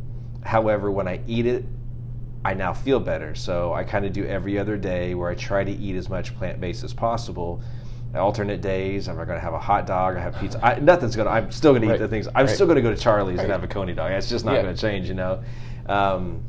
However, 0.45 0.91
when 0.91 1.09
I 1.09 1.21
eat 1.27 1.47
it, 1.47 1.65
I 2.45 2.55
now 2.55 2.73
feel 2.73 3.01
better. 3.01 3.35
So 3.35 3.73
I 3.75 3.85
kind 3.85 4.05
of 4.07 4.13
do 4.13 4.25
every 4.27 4.59
other 4.59 4.77
day 4.77 5.15
where 5.15 5.31
I 5.31 5.35
try 5.35 5.65
to 5.65 5.71
eat 5.73 5.97
as 5.97 6.09
much 6.09 6.35
plant-based 6.37 6.85
as 6.85 6.93
possible." 6.95 7.63
Alternate 8.15 8.63
days, 8.63 9.07
I'm 9.07 9.17
going 9.17 9.29
to 9.29 9.39
have 9.39 9.53
a 9.53 9.59
hot 9.59 9.87
dog. 9.87 10.17
I 10.17 10.21
have 10.21 10.35
pizza. 10.37 10.59
I, 10.65 10.79
nothing's 10.79 11.15
going 11.15 11.27
to. 11.27 11.33
I'm 11.33 11.51
still 11.51 11.73
going 11.73 11.83
to 11.83 11.89
eat 11.89 11.91
Right. 11.91 11.99
the 12.01 12.09
things. 12.09 12.27
I'm 12.35 12.47
Right. 12.47 12.55
still 12.55 12.67
going 12.67 12.77
to 12.77 12.83
go 12.83 12.89
to 12.91 12.97
Charlie's 12.97 13.39
and 13.41 13.53
have 13.53 13.63
a 13.63 13.67
coney 13.69 13.93
dog. 13.93 14.13
It's 14.13 14.31
just 14.31 14.47
not 14.47 14.55
Yeah. 14.55 14.63
going 14.63 14.75
to 14.75 14.81
change, 14.81 15.09
you 15.09 15.15
know. 15.15 15.41
Um, 15.87 16.41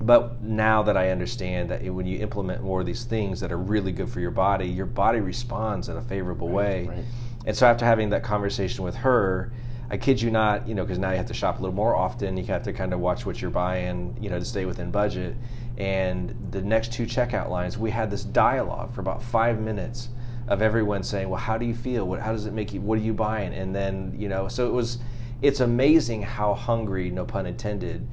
but 0.00 0.42
now 0.42 0.82
that 0.84 0.96
I 0.96 1.10
understand 1.10 1.68
that 1.70 1.84
when 1.92 2.06
you 2.06 2.18
implement 2.20 2.62
more 2.62 2.80
of 2.80 2.86
these 2.86 3.04
things 3.04 3.40
that 3.40 3.52
are 3.52 3.58
really 3.58 3.92
good 3.92 4.08
for 4.08 4.20
your 4.20 4.30
body, 4.30 4.66
your 4.66 4.86
body 4.86 5.20
responds 5.20 5.90
in 5.90 5.96
a 5.98 6.02
favorable 6.02 6.48
way. 6.48 6.86
right. 6.88 7.04
And 7.44 7.54
so 7.54 7.66
after 7.66 7.84
having 7.84 8.08
that 8.10 8.22
conversation 8.22 8.82
with 8.82 8.96
her, 8.96 9.52
I 9.90 9.96
kid 9.96 10.20
you 10.20 10.30
not, 10.30 10.66
you 10.68 10.74
know, 10.74 10.84
because 10.84 10.98
now 10.98 11.10
you 11.10 11.16
have 11.16 11.26
to 11.26 11.34
shop 11.34 11.58
a 11.58 11.62
little 11.62 11.74
more 11.74 11.94
often. 11.94 12.36
You 12.36 12.44
have 12.46 12.62
to 12.64 12.72
kind 12.72 12.92
of 12.92 13.00
watch 13.00 13.24
what 13.24 13.40
you're 13.40 13.50
buying, 13.50 14.16
you 14.20 14.30
know, 14.30 14.38
to 14.38 14.44
stay 14.44 14.64
within 14.64 14.90
budget. 14.90 15.36
And 15.78 16.34
the 16.50 16.62
next 16.62 16.92
two 16.92 17.04
checkout 17.04 17.50
lines, 17.50 17.76
we 17.78 17.90
had 17.90 18.10
this 18.10 18.24
dialogue 18.24 18.94
for 18.94 19.00
about 19.00 19.22
five 19.22 19.60
minutes 19.60 20.08
of 20.48 20.62
everyone 20.62 21.02
saying, 21.02 21.28
"Well, 21.28 21.40
how 21.40 21.58
do 21.58 21.66
you 21.66 21.74
feel? 21.74 22.06
What, 22.06 22.20
how 22.20 22.32
does 22.32 22.46
it 22.46 22.52
make 22.52 22.72
you? 22.72 22.80
What 22.80 22.98
are 22.98 23.02
you 23.02 23.12
buying?" 23.12 23.52
And 23.52 23.74
then, 23.74 24.14
you 24.16 24.28
know, 24.28 24.48
so 24.48 24.66
it 24.66 24.72
was. 24.72 24.98
It's 25.42 25.60
amazing 25.60 26.22
how 26.22 26.54
hungry, 26.54 27.10
no 27.10 27.26
pun 27.26 27.44
intended, 27.44 28.06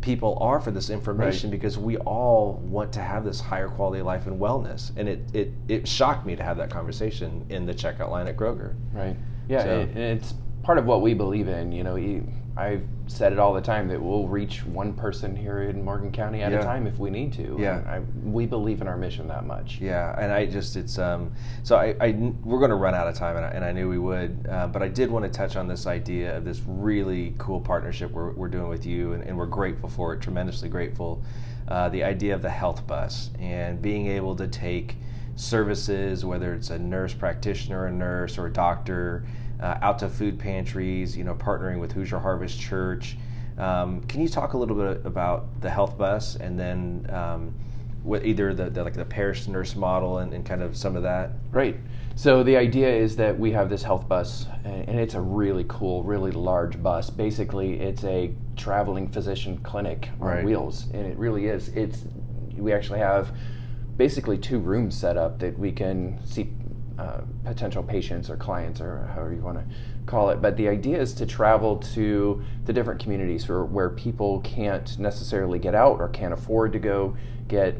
people 0.00 0.36
are 0.40 0.60
for 0.60 0.72
this 0.72 0.90
information 0.90 1.48
because 1.48 1.78
we 1.78 1.96
all 1.98 2.54
want 2.64 2.92
to 2.94 3.00
have 3.00 3.24
this 3.24 3.40
higher 3.40 3.68
quality 3.68 4.00
of 4.00 4.06
life 4.06 4.26
and 4.26 4.40
wellness. 4.40 4.90
And 4.96 5.08
it, 5.08 5.20
it, 5.32 5.52
it 5.68 5.86
shocked 5.88 6.26
me 6.26 6.34
to 6.34 6.42
have 6.42 6.56
that 6.56 6.70
conversation 6.70 7.46
in 7.50 7.66
the 7.66 7.74
checkout 7.74 8.10
line 8.10 8.26
at 8.26 8.36
Kroger. 8.36 8.74
Right. 8.92 9.16
Yeah, 9.48 9.62
So- 9.62 9.80
it, 9.80 9.96
it's 9.96 10.34
part 10.66 10.78
of 10.78 10.84
what 10.84 11.00
we 11.00 11.14
believe 11.14 11.46
in. 11.46 11.70
You 11.70 11.84
know, 11.84 12.22
I've 12.56 12.82
said 13.06 13.32
it 13.32 13.38
all 13.38 13.54
the 13.54 13.60
time 13.60 13.86
that 13.86 14.02
we'll 14.02 14.26
reach 14.26 14.64
one 14.66 14.92
person 14.94 15.36
here 15.36 15.62
in 15.62 15.84
Morgan 15.84 16.10
County 16.10 16.42
at 16.42 16.50
Yeah. 16.50 16.58
a 16.58 16.62
time 16.64 16.88
if 16.88 16.98
we 16.98 17.08
need 17.08 17.32
to. 17.34 17.56
Yeah. 17.56 17.82
I, 17.86 18.00
we 18.24 18.46
believe 18.46 18.80
in 18.80 18.88
our 18.88 18.96
mission 18.96 19.28
that 19.28 19.46
much. 19.46 19.78
Yeah, 19.80 20.18
and 20.18 20.32
I 20.32 20.44
just 20.44 20.74
it's 20.74 20.98
um 20.98 21.30
so 21.62 21.76
I, 21.76 21.94
I 22.00 22.10
we're 22.42 22.58
going 22.58 22.70
to 22.70 22.76
run 22.76 22.96
out 22.96 23.06
of 23.06 23.14
time, 23.14 23.36
and 23.36 23.46
I, 23.46 23.50
and 23.50 23.64
I 23.64 23.70
knew 23.70 23.88
we 23.88 23.98
would, 23.98 24.48
uh, 24.50 24.66
but 24.66 24.82
I 24.82 24.88
did 24.88 25.08
want 25.08 25.24
to 25.24 25.30
touch 25.30 25.54
on 25.54 25.68
this 25.68 25.86
idea 25.86 26.36
of 26.36 26.44
this 26.44 26.60
really 26.66 27.36
cool 27.38 27.60
partnership 27.60 28.10
we're, 28.10 28.32
we're 28.32 28.48
doing 28.48 28.68
with 28.68 28.84
you, 28.84 29.12
and, 29.12 29.22
and 29.22 29.38
we're 29.38 29.46
grateful 29.46 29.88
for 29.88 30.14
it, 30.14 30.20
tremendously 30.20 30.68
grateful. 30.68 31.22
Uh, 31.68 31.88
the 31.90 32.02
idea 32.02 32.34
of 32.34 32.42
the 32.42 32.50
health 32.50 32.84
bus 32.88 33.30
and 33.38 33.80
being 33.80 34.08
able 34.08 34.34
to 34.34 34.48
take 34.48 34.96
services, 35.36 36.24
whether 36.24 36.54
it's 36.54 36.70
a 36.70 36.78
nurse 36.78 37.14
practitioner, 37.14 37.86
a 37.86 37.92
nurse, 37.92 38.36
or 38.36 38.46
a 38.46 38.52
doctor, 38.52 39.24
uh, 39.60 39.78
out 39.82 39.98
to 40.00 40.08
food 40.08 40.38
pantries, 40.38 41.16
you 41.16 41.24
know, 41.24 41.34
partnering 41.34 41.80
with 41.80 41.92
Hoosier 41.92 42.18
Harvest 42.18 42.58
Church. 42.60 43.16
Um, 43.58 44.02
can 44.02 44.20
you 44.20 44.28
talk 44.28 44.52
a 44.52 44.58
little 44.58 44.76
bit 44.76 45.04
about 45.06 45.60
the 45.62 45.70
health 45.70 45.96
bus 45.96 46.36
and 46.36 46.58
then 46.58 47.08
um, 47.10 47.54
with 48.04 48.24
either 48.24 48.52
the, 48.52 48.68
the, 48.68 48.84
like 48.84 48.94
the 48.94 49.04
parish 49.04 49.46
nurse 49.46 49.74
model 49.74 50.18
and, 50.18 50.32
and, 50.34 50.44
kind 50.44 50.62
of 50.62 50.76
some 50.76 50.94
of 50.94 51.02
that? 51.02 51.30
Right. 51.50 51.76
So 52.14 52.42
the 52.42 52.56
idea 52.56 52.88
is 52.94 53.16
that 53.16 53.38
we 53.38 53.52
have 53.52 53.68
this 53.68 53.82
health 53.82 54.08
bus, 54.08 54.46
and 54.64 54.98
it's 54.98 55.14
a 55.14 55.20
really 55.20 55.64
cool, 55.68 56.02
really 56.02 56.30
large 56.30 56.82
bus. 56.82 57.10
Basically, 57.10 57.80
it's 57.80 58.04
a 58.04 58.32
traveling 58.56 59.08
physician 59.08 59.58
clinic 59.58 60.08
on 60.20 60.26
right. 60.26 60.44
wheels, 60.44 60.86
and 60.94 61.06
it 61.06 61.18
really 61.18 61.46
is. 61.46 61.68
It's 61.68 62.04
we 62.56 62.72
actually 62.72 63.00
have 63.00 63.36
basically 63.96 64.38
two 64.38 64.58
rooms 64.58 64.96
set 64.96 65.16
up 65.18 65.38
that 65.40 65.58
we 65.58 65.72
can 65.72 66.18
see 66.24 66.44
uh, 66.98 67.20
potential 67.44 67.82
patients 67.82 68.30
or 68.30 68.36
clients 68.36 68.80
or 68.80 69.06
however 69.14 69.34
you 69.34 69.42
want 69.42 69.58
to 69.58 69.64
call 70.06 70.30
it. 70.30 70.40
But 70.40 70.56
the 70.56 70.68
idea 70.68 71.00
is 71.00 71.12
to 71.14 71.26
travel 71.26 71.76
to 71.94 72.42
the 72.64 72.72
different 72.72 73.00
communities 73.00 73.48
where, 73.48 73.64
where 73.64 73.90
people 73.90 74.40
can't 74.40 74.98
necessarily 74.98 75.58
get 75.58 75.74
out 75.74 76.00
or 76.00 76.08
can't 76.08 76.32
afford 76.32 76.72
to 76.72 76.78
go 76.78 77.16
get 77.48 77.76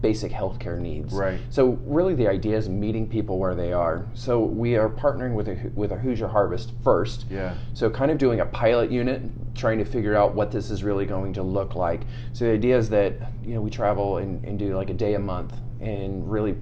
basic 0.00 0.30
healthcare 0.30 0.78
needs. 0.78 1.12
Right. 1.12 1.40
So 1.50 1.78
really, 1.84 2.14
the 2.14 2.28
idea 2.28 2.56
is 2.56 2.68
meeting 2.68 3.08
people 3.08 3.38
where 3.38 3.54
they 3.54 3.72
are. 3.72 4.06
So 4.14 4.40
we 4.40 4.76
are 4.76 4.88
partnering 4.88 5.34
with 5.34 5.48
a 5.48 5.70
with 5.74 5.92
a 5.92 5.96
Hoosier 5.96 6.28
Harvest 6.28 6.72
first. 6.82 7.26
Yeah. 7.30 7.54
So 7.74 7.90
kind 7.90 8.10
of 8.10 8.18
doing 8.18 8.40
a 8.40 8.46
pilot 8.46 8.90
unit, 8.90 9.22
trying 9.54 9.78
to 9.78 9.84
figure 9.84 10.16
out 10.16 10.34
what 10.34 10.50
this 10.50 10.70
is 10.70 10.84
really 10.84 11.06
going 11.06 11.32
to 11.34 11.42
look 11.42 11.74
like. 11.74 12.02
So 12.32 12.44
the 12.44 12.52
idea 12.52 12.76
is 12.76 12.90
that 12.90 13.14
you 13.44 13.54
know 13.54 13.60
we 13.60 13.70
travel 13.70 14.18
and, 14.18 14.44
and 14.44 14.58
do 14.58 14.76
like 14.76 14.90
a 14.90 14.94
day 14.94 15.14
a 15.14 15.18
month 15.18 15.54
and 15.80 16.30
really 16.30 16.56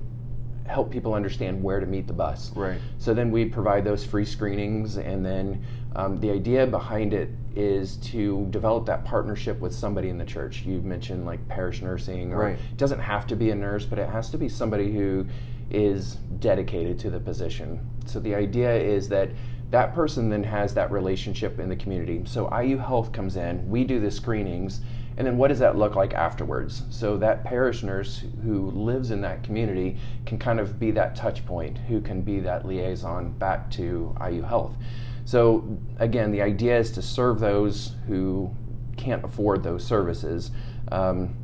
help 0.69 0.91
people 0.91 1.15
understand 1.15 1.63
where 1.63 1.81
to 1.81 1.87
meet 1.87 2.07
the 2.07 2.13
bus. 2.13 2.51
Right. 2.55 2.79
So 2.99 3.15
then 3.15 3.31
we 3.31 3.45
provide 3.47 3.85
those 3.85 4.05
free 4.05 4.25
screenings, 4.25 4.97
and 4.97 5.25
then 5.25 5.65
um, 5.95 6.21
the 6.21 6.31
idea 6.31 6.67
behind 6.67 7.15
it 7.15 7.31
is 7.55 7.97
to 7.97 8.47
develop 8.51 8.85
that 8.87 9.05
partnership 9.05 9.59
with 9.61 9.75
somebody 9.75 10.09
in 10.09 10.19
the 10.19 10.25
church. 10.25 10.63
You 10.63 10.81
mentioned 10.83 11.25
like 11.25 11.47
parish 11.49 11.83
nursing, 11.83 12.33
or 12.33 12.39
right. 12.39 12.53
it 12.53 12.77
doesn't 12.77 13.01
have 13.01 13.27
to 13.29 13.37
be 13.37 13.51
a 13.51 13.55
nurse, 13.55 13.85
but 13.85 13.99
it 13.99 14.09
has 14.09 14.31
to 14.31 14.39
be 14.39 14.49
somebody 14.49 14.93
who 14.93 15.27
is 15.71 16.17
dedicated 16.39 16.99
to 17.01 17.11
the 17.11 17.19
position. 17.19 17.81
So 18.05 18.21
the 18.21 18.35
idea 18.35 18.75
is 18.75 19.09
that 19.09 19.31
that 19.71 19.95
person 19.95 20.29
then 20.29 20.45
has 20.45 20.75
that 20.75 20.93
relationship 20.93 21.59
in 21.59 21.69
the 21.69 21.77
community. 21.77 22.23
So 22.25 22.55
IU 22.57 22.79
Health 22.79 23.13
comes 23.13 23.37
in, 23.37 23.69
we 23.69 23.85
do 23.85 23.99
the 23.99 24.11
screenings 24.11 24.81
and 25.17 25.27
then 25.27 25.39
what 25.39 25.49
does 25.49 25.59
that 25.61 25.77
look 25.77 25.97
like 25.97 26.13
afterwards? 26.13 26.83
So 26.91 27.17
that 27.19 27.45
parish 27.45 27.83
nurse 27.83 28.23
who 28.45 28.71
lives 28.71 29.11
in 29.11 29.23
that 29.23 29.43
community 29.43 29.97
can 30.27 30.39
kind 30.39 30.61
of 30.61 30.79
be 30.79 30.91
that 30.93 31.17
touch 31.17 31.45
point, 31.47 31.79
who 31.79 32.01
can 32.01 32.21
be 32.21 32.41
that 32.41 32.67
liaison 32.67 33.33
back 33.33 33.71
to 33.73 34.15
IU 34.21 34.43
Health. 34.43 34.77
So 35.25 35.79
again, 35.99 36.33
the 36.33 36.43
idea 36.43 36.79
is 36.79 36.91
to 36.93 37.03
serve 37.03 37.41
those 37.41 37.93
who 38.07 38.55
can't 38.97 39.25
afford 39.25 39.63
those 39.63 39.85
services. 39.85 40.51
Um, 40.93 41.35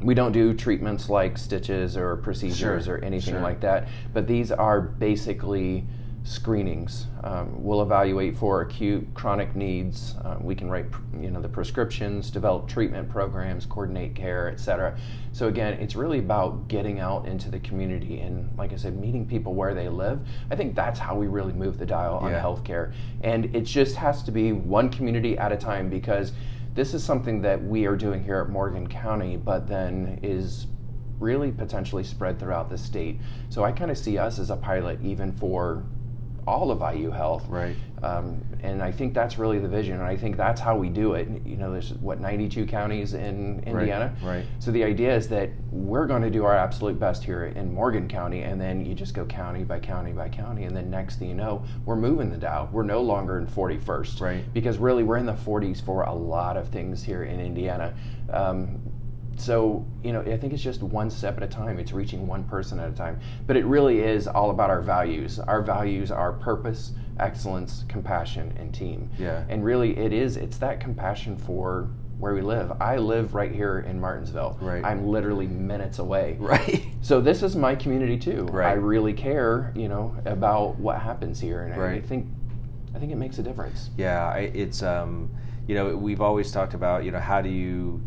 we 0.00 0.14
don't 0.14 0.32
do 0.32 0.54
treatments 0.54 1.08
like 1.08 1.38
stitches 1.38 1.96
or 1.96 2.16
procedures 2.16 2.84
sure, 2.84 2.96
or 2.96 3.04
anything 3.04 3.34
sure. 3.34 3.42
like 3.42 3.60
that, 3.60 3.88
but 4.12 4.26
these 4.26 4.52
are 4.52 4.80
basically 4.80 5.86
screenings. 6.26 7.06
Um, 7.22 7.62
we'll 7.62 7.82
evaluate 7.82 8.36
for 8.36 8.62
acute, 8.62 9.06
chronic 9.14 9.54
needs. 9.54 10.16
Um, 10.24 10.42
we 10.44 10.56
can 10.56 10.68
write, 10.68 10.86
you 11.20 11.30
know, 11.30 11.40
the 11.40 11.48
prescriptions, 11.48 12.30
develop 12.30 12.66
treatment 12.66 13.08
programs, 13.08 13.64
coordinate 13.64 14.16
care, 14.16 14.50
etc. 14.50 14.98
So 15.32 15.46
again, 15.46 15.74
it's 15.74 15.94
really 15.94 16.18
about 16.18 16.66
getting 16.66 16.98
out 16.98 17.28
into 17.28 17.48
the 17.48 17.60
community 17.60 18.20
and, 18.20 18.50
like 18.58 18.72
I 18.72 18.76
said, 18.76 18.98
meeting 18.98 19.24
people 19.24 19.54
where 19.54 19.72
they 19.72 19.88
live. 19.88 20.20
I 20.50 20.56
think 20.56 20.74
that's 20.74 20.98
how 20.98 21.14
we 21.14 21.28
really 21.28 21.52
move 21.52 21.78
the 21.78 21.86
dial 21.86 22.16
on 22.16 22.32
yeah. 22.32 22.42
healthcare, 22.42 22.92
and 23.22 23.54
it 23.54 23.62
just 23.62 23.94
has 23.94 24.24
to 24.24 24.32
be 24.32 24.52
one 24.52 24.88
community 24.90 25.38
at 25.38 25.52
a 25.52 25.56
time 25.56 25.88
because 25.88 26.32
this 26.74 26.92
is 26.92 27.04
something 27.04 27.40
that 27.42 27.62
we 27.62 27.86
are 27.86 27.96
doing 27.96 28.22
here 28.22 28.40
at 28.40 28.48
Morgan 28.48 28.88
County, 28.88 29.36
but 29.36 29.68
then 29.68 30.18
is 30.22 30.66
really 31.20 31.50
potentially 31.50 32.04
spread 32.04 32.38
throughout 32.38 32.68
the 32.68 32.76
state. 32.76 33.18
So 33.48 33.64
I 33.64 33.72
kind 33.72 33.90
of 33.90 33.96
see 33.96 34.18
us 34.18 34.38
as 34.38 34.50
a 34.50 34.56
pilot 34.56 34.98
even 35.02 35.32
for 35.32 35.84
all 36.46 36.70
of 36.70 36.80
IU 36.96 37.10
Health. 37.10 37.44
Right. 37.48 37.76
Um, 38.02 38.42
and 38.62 38.82
I 38.82 38.92
think 38.92 39.14
that's 39.14 39.38
really 39.38 39.58
the 39.58 39.68
vision, 39.68 39.94
and 39.94 40.04
I 40.04 40.16
think 40.16 40.36
that's 40.36 40.60
how 40.60 40.76
we 40.76 40.88
do 40.88 41.14
it. 41.14 41.28
You 41.44 41.56
know, 41.56 41.72
there's 41.72 41.94
what 41.94 42.20
92 42.20 42.66
counties 42.66 43.14
in 43.14 43.62
Indiana. 43.66 44.14
Right. 44.22 44.36
right. 44.36 44.44
So 44.58 44.70
the 44.70 44.84
idea 44.84 45.14
is 45.14 45.28
that 45.28 45.50
we're 45.70 46.06
going 46.06 46.22
to 46.22 46.30
do 46.30 46.44
our 46.44 46.56
absolute 46.56 46.98
best 47.00 47.24
here 47.24 47.46
in 47.46 47.72
Morgan 47.72 48.08
County, 48.08 48.42
and 48.42 48.60
then 48.60 48.84
you 48.84 48.94
just 48.94 49.14
go 49.14 49.24
county 49.24 49.64
by 49.64 49.80
county 49.80 50.12
by 50.12 50.28
county, 50.28 50.64
and 50.64 50.76
then 50.76 50.90
next 50.90 51.18
thing 51.18 51.28
you 51.28 51.34
know, 51.34 51.64
we're 51.84 51.96
moving 51.96 52.30
the 52.30 52.36
dial. 52.36 52.68
We're 52.70 52.82
no 52.82 53.00
longer 53.00 53.38
in 53.38 53.46
41st. 53.46 54.20
Right. 54.20 54.54
Because 54.54 54.78
really, 54.78 55.02
we're 55.02 55.18
in 55.18 55.26
the 55.26 55.32
40s 55.32 55.84
for 55.84 56.02
a 56.02 56.14
lot 56.14 56.56
of 56.56 56.68
things 56.68 57.02
here 57.02 57.24
in 57.24 57.40
Indiana. 57.40 57.94
Um, 58.30 58.78
so 59.38 59.84
you 60.02 60.12
know 60.12 60.20
i 60.20 60.36
think 60.36 60.52
it's 60.52 60.62
just 60.62 60.82
one 60.82 61.10
step 61.10 61.36
at 61.36 61.42
a 61.42 61.46
time. 61.46 61.78
It's 61.78 61.92
reaching 61.92 62.26
one 62.26 62.44
person 62.44 62.78
at 62.78 62.90
a 62.90 62.92
time. 62.92 63.20
But 63.46 63.56
it 63.56 63.64
really 63.64 64.00
is 64.00 64.26
all 64.26 64.50
about 64.50 64.70
our 64.70 64.82
values. 64.82 65.38
Our 65.38 65.62
values 65.62 66.10
are 66.10 66.32
purpose 66.32 66.92
excellence 67.18 67.84
compassion 67.88 68.54
and 68.58 68.74
team. 68.74 69.10
Yeah. 69.18 69.44
And 69.48 69.64
really 69.64 69.96
it 69.96 70.12
is 70.12 70.36
it's 70.36 70.58
that 70.58 70.80
compassion 70.80 71.36
for 71.36 71.88
where 72.18 72.34
we 72.34 72.40
live. 72.40 72.72
I 72.80 72.96
live 72.96 73.34
right 73.34 73.52
here 73.52 73.80
in 73.80 74.00
martinsville. 74.00 74.56
Right. 74.60 74.84
I'm 74.84 75.06
literally 75.06 75.46
minutes 75.46 75.98
away. 75.98 76.36
Right. 76.46 76.86
So 77.02 77.20
this 77.20 77.42
is 77.42 77.56
my 77.56 77.74
community 77.74 78.18
too. 78.18 78.48
Right. 78.50 78.70
I 78.70 78.72
really 78.72 79.12
care 79.12 79.72
you 79.74 79.88
know 79.88 80.16
about 80.24 80.78
what 80.78 81.00
happens 81.00 81.40
here. 81.40 81.64
And 81.64 81.76
right. 81.76 81.94
I, 81.94 81.96
I 81.96 82.00
think 82.00 82.26
i 82.94 82.98
think 82.98 83.12
it 83.12 83.16
makes 83.16 83.38
a 83.38 83.42
difference. 83.42 83.90
Yeah 83.96 84.28
I, 84.28 84.50
it's 84.54 84.82
um 84.82 85.30
you 85.66 85.74
know 85.74 85.96
we've 85.96 86.20
always 86.20 86.52
talked 86.52 86.74
about 86.74 87.04
you 87.04 87.10
know 87.10 87.20
how 87.20 87.42
do 87.42 87.48
you 87.48 88.00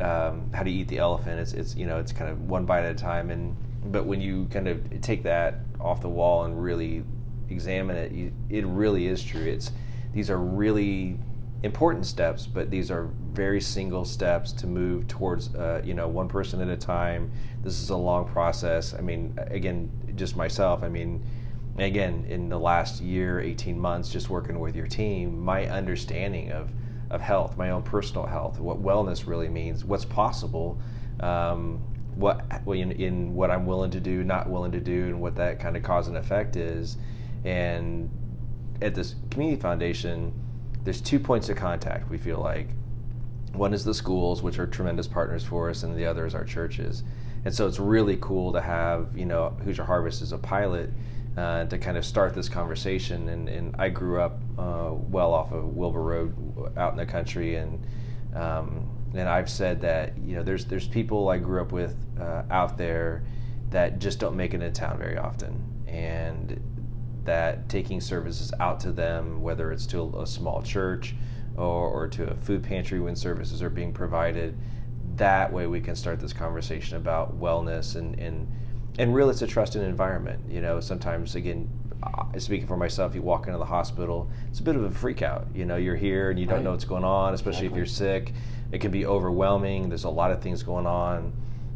um, 0.00 0.50
how 0.52 0.62
do 0.62 0.70
you 0.70 0.80
eat 0.80 0.88
the 0.88 0.98
elephant? 0.98 1.40
It's 1.40 1.52
it's 1.52 1.74
you 1.74 1.86
know 1.86 1.98
it's 1.98 2.12
kind 2.12 2.30
of 2.30 2.48
one 2.48 2.66
bite 2.66 2.84
at 2.84 2.92
a 2.92 2.94
time, 2.94 3.30
and 3.30 3.56
but 3.86 4.04
when 4.04 4.20
you 4.20 4.46
kind 4.50 4.68
of 4.68 5.00
take 5.00 5.22
that 5.22 5.60
off 5.80 6.00
the 6.00 6.08
wall 6.08 6.44
and 6.44 6.62
really 6.62 7.04
examine 7.48 7.96
it, 7.96 8.12
you, 8.12 8.32
it 8.50 8.66
really 8.66 9.06
is 9.06 9.22
true. 9.22 9.42
It's 9.42 9.72
these 10.12 10.30
are 10.30 10.38
really 10.38 11.18
important 11.62 12.06
steps, 12.06 12.46
but 12.46 12.70
these 12.70 12.90
are 12.90 13.08
very 13.32 13.60
single 13.60 14.04
steps 14.04 14.52
to 14.52 14.66
move 14.66 15.08
towards 15.08 15.54
uh, 15.54 15.80
you 15.84 15.94
know 15.94 16.08
one 16.08 16.28
person 16.28 16.60
at 16.60 16.68
a 16.68 16.76
time. 16.76 17.30
This 17.62 17.80
is 17.80 17.90
a 17.90 17.96
long 17.96 18.28
process. 18.28 18.94
I 18.94 19.00
mean, 19.00 19.38
again, 19.38 19.90
just 20.16 20.36
myself. 20.36 20.82
I 20.82 20.88
mean, 20.88 21.24
again, 21.78 22.26
in 22.28 22.48
the 22.50 22.58
last 22.58 23.00
year, 23.00 23.40
eighteen 23.40 23.78
months, 23.78 24.10
just 24.10 24.28
working 24.28 24.60
with 24.60 24.76
your 24.76 24.86
team, 24.86 25.42
my 25.42 25.66
understanding 25.68 26.52
of 26.52 26.70
of 27.10 27.20
health, 27.20 27.56
my 27.56 27.70
own 27.70 27.82
personal 27.82 28.26
health, 28.26 28.58
what 28.58 28.82
wellness 28.82 29.26
really 29.26 29.48
means, 29.48 29.84
what's 29.84 30.04
possible, 30.04 30.78
um, 31.20 31.80
what 32.16 32.44
in, 32.66 32.92
in, 32.92 33.34
what 33.34 33.50
I'm 33.50 33.66
willing 33.66 33.90
to 33.92 34.00
do, 34.00 34.24
not 34.24 34.48
willing 34.48 34.72
to 34.72 34.80
do, 34.80 35.04
and 35.04 35.20
what 35.20 35.36
that 35.36 35.60
kind 35.60 35.76
of 35.76 35.82
cause 35.82 36.08
and 36.08 36.16
effect 36.16 36.56
is. 36.56 36.96
And 37.44 38.10
at 38.80 38.94
this 38.94 39.14
community 39.30 39.60
foundation, 39.60 40.32
there's 40.84 41.00
two 41.00 41.20
points 41.20 41.48
of 41.48 41.56
contact. 41.56 42.08
We 42.08 42.18
feel 42.18 42.38
like 42.38 42.68
one 43.52 43.74
is 43.74 43.84
the 43.84 43.94
schools, 43.94 44.42
which 44.42 44.58
are 44.58 44.66
tremendous 44.66 45.06
partners 45.06 45.44
for 45.44 45.70
us, 45.70 45.82
and 45.82 45.96
the 45.96 46.06
other 46.06 46.26
is 46.26 46.34
our 46.34 46.44
churches. 46.44 47.02
And 47.44 47.54
so 47.54 47.66
it's 47.66 47.78
really 47.78 48.18
cool 48.20 48.52
to 48.52 48.60
have 48.60 49.16
you 49.16 49.26
know 49.26 49.50
Hoosier 49.64 49.84
Harvest 49.84 50.22
as 50.22 50.32
a 50.32 50.38
pilot 50.38 50.90
uh, 51.36 51.64
to 51.66 51.78
kind 51.78 51.96
of 51.96 52.04
start 52.04 52.34
this 52.34 52.48
conversation. 52.48 53.28
And, 53.28 53.48
and 53.48 53.76
I 53.78 53.88
grew 53.88 54.20
up 54.20 54.40
uh, 54.58 54.90
well 54.92 55.32
off 55.32 55.52
of 55.52 55.76
Wilbur 55.76 56.02
Road 56.02 56.72
out 56.76 56.92
in 56.92 56.98
the 56.98 57.06
country, 57.06 57.56
and 57.56 57.84
um, 58.34 58.88
and 59.14 59.28
I've 59.28 59.48
said 59.48 59.80
that 59.82 60.16
you 60.18 60.36
know 60.36 60.42
there's 60.42 60.64
there's 60.64 60.88
people 60.88 61.28
I 61.28 61.38
grew 61.38 61.60
up 61.60 61.72
with 61.72 61.96
uh, 62.20 62.42
out 62.50 62.76
there 62.76 63.24
that 63.70 63.98
just 63.98 64.18
don't 64.18 64.36
make 64.36 64.54
it 64.54 64.62
into 64.62 64.70
town 64.70 64.98
very 64.98 65.18
often, 65.18 65.84
and 65.86 66.60
that 67.24 67.68
taking 67.68 68.00
services 68.00 68.52
out 68.60 68.80
to 68.80 68.92
them, 68.92 69.42
whether 69.42 69.72
it's 69.72 69.86
to 69.86 70.00
a, 70.00 70.22
a 70.22 70.26
small 70.26 70.62
church 70.62 71.14
or, 71.56 71.88
or 71.88 72.08
to 72.08 72.30
a 72.30 72.34
food 72.36 72.62
pantry 72.62 73.00
when 73.00 73.16
services 73.16 73.62
are 73.62 73.70
being 73.70 73.92
provided, 73.92 74.56
that 75.16 75.52
way 75.52 75.66
we 75.66 75.80
can 75.80 75.96
start 75.96 76.20
this 76.20 76.32
conversation 76.32 76.96
about 76.96 77.38
wellness 77.38 77.96
and, 77.96 78.18
and 78.18 78.50
and 78.98 79.14
really 79.14 79.32
it's 79.32 79.42
a 79.42 79.46
trusted 79.46 79.82
environment. 79.82 80.40
You 80.48 80.62
know 80.62 80.80
sometimes 80.80 81.34
again 81.34 81.68
speaking 82.38 82.66
for 82.66 82.76
myself 82.76 83.14
you 83.14 83.22
walk 83.22 83.46
into 83.46 83.58
the 83.58 83.64
hospital 83.64 84.30
it's 84.50 84.60
a 84.60 84.62
bit 84.62 84.76
of 84.76 84.84
a 84.84 84.90
freak 84.90 85.22
out 85.22 85.46
you 85.54 85.64
know 85.64 85.76
you're 85.76 85.96
here 85.96 86.30
and 86.30 86.38
you 86.38 86.46
don't 86.46 86.56
right. 86.56 86.64
know 86.64 86.70
what's 86.72 86.84
going 86.84 87.04
on 87.04 87.34
especially 87.34 87.66
exactly. 87.66 87.68
if 87.68 87.76
you're 87.76 87.86
sick 87.86 88.32
it 88.72 88.80
can 88.80 88.90
be 88.90 89.06
overwhelming 89.06 89.88
there's 89.88 90.04
a 90.04 90.10
lot 90.10 90.30
of 90.30 90.42
things 90.42 90.62
going 90.62 90.86
on 90.86 91.32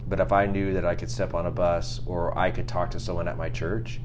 but 0.08 0.20
if 0.20 0.32
i 0.32 0.44
knew 0.44 0.72
that 0.72 0.84
i 0.84 0.94
could 0.94 1.10
step 1.10 1.34
on 1.34 1.46
a 1.46 1.50
bus 1.50 2.00
or 2.06 2.36
i 2.38 2.50
could 2.50 2.68
talk 2.68 2.90
to 2.90 3.00
someone 3.00 3.26
at 3.26 3.36
my 3.36 3.48
church 3.48 4.00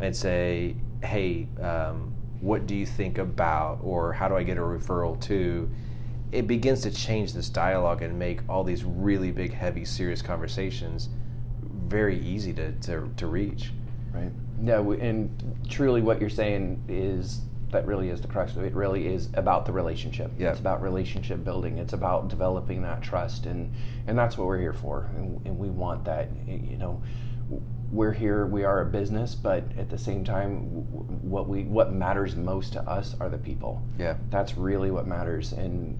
and 0.00 0.14
say 0.14 0.76
hey 1.02 1.48
um, 1.60 2.14
what 2.40 2.66
do 2.66 2.74
you 2.76 2.86
think 2.86 3.18
about 3.18 3.78
or 3.82 4.12
how 4.12 4.28
do 4.28 4.36
i 4.36 4.42
get 4.42 4.56
a 4.56 4.60
referral 4.60 5.20
to 5.20 5.68
it 6.30 6.46
begins 6.46 6.82
to 6.82 6.90
change 6.90 7.32
this 7.32 7.48
dialogue 7.48 8.02
and 8.02 8.16
make 8.18 8.40
all 8.48 8.62
these 8.62 8.84
really 8.84 9.32
big 9.32 9.52
heavy 9.52 9.84
serious 9.84 10.22
conversations 10.22 11.08
very 11.88 12.20
easy 12.20 12.52
to, 12.52 12.72
to, 12.72 13.10
to 13.16 13.26
reach. 13.26 13.72
Right. 14.12 14.30
We, 14.60 15.00
and 15.00 15.30
truly 15.68 16.02
what 16.02 16.20
you're 16.20 16.30
saying 16.30 16.84
is 16.88 17.40
that 17.70 17.86
really 17.86 18.08
is 18.08 18.20
the 18.20 18.28
crux 18.28 18.52
of 18.52 18.62
it. 18.62 18.68
It 18.68 18.74
really 18.74 19.06
is 19.06 19.28
about 19.34 19.66
the 19.66 19.72
relationship. 19.72 20.30
Yeah. 20.38 20.50
It's 20.50 20.60
about 20.60 20.82
relationship 20.82 21.44
building. 21.44 21.78
It's 21.78 21.92
about 21.92 22.28
developing 22.28 22.82
that 22.82 23.02
trust, 23.02 23.46
and 23.46 23.72
and 24.06 24.18
that's 24.18 24.38
what 24.38 24.46
we're 24.46 24.60
here 24.60 24.72
for. 24.72 25.10
And, 25.16 25.44
and 25.46 25.58
we 25.58 25.68
want 25.68 26.04
that. 26.06 26.28
You 26.46 26.78
know, 26.78 27.02
we're 27.92 28.12
here. 28.12 28.46
We 28.46 28.64
are 28.64 28.80
a 28.80 28.86
business, 28.86 29.34
but 29.34 29.64
at 29.78 29.90
the 29.90 29.98
same 29.98 30.24
time, 30.24 30.60
what 31.22 31.48
we 31.48 31.64
what 31.64 31.92
matters 31.92 32.36
most 32.36 32.72
to 32.74 32.82
us 32.82 33.14
are 33.20 33.28
the 33.28 33.38
people. 33.38 33.82
Yeah. 33.98 34.16
That's 34.30 34.56
really 34.56 34.90
what 34.90 35.06
matters, 35.06 35.52
and 35.52 35.98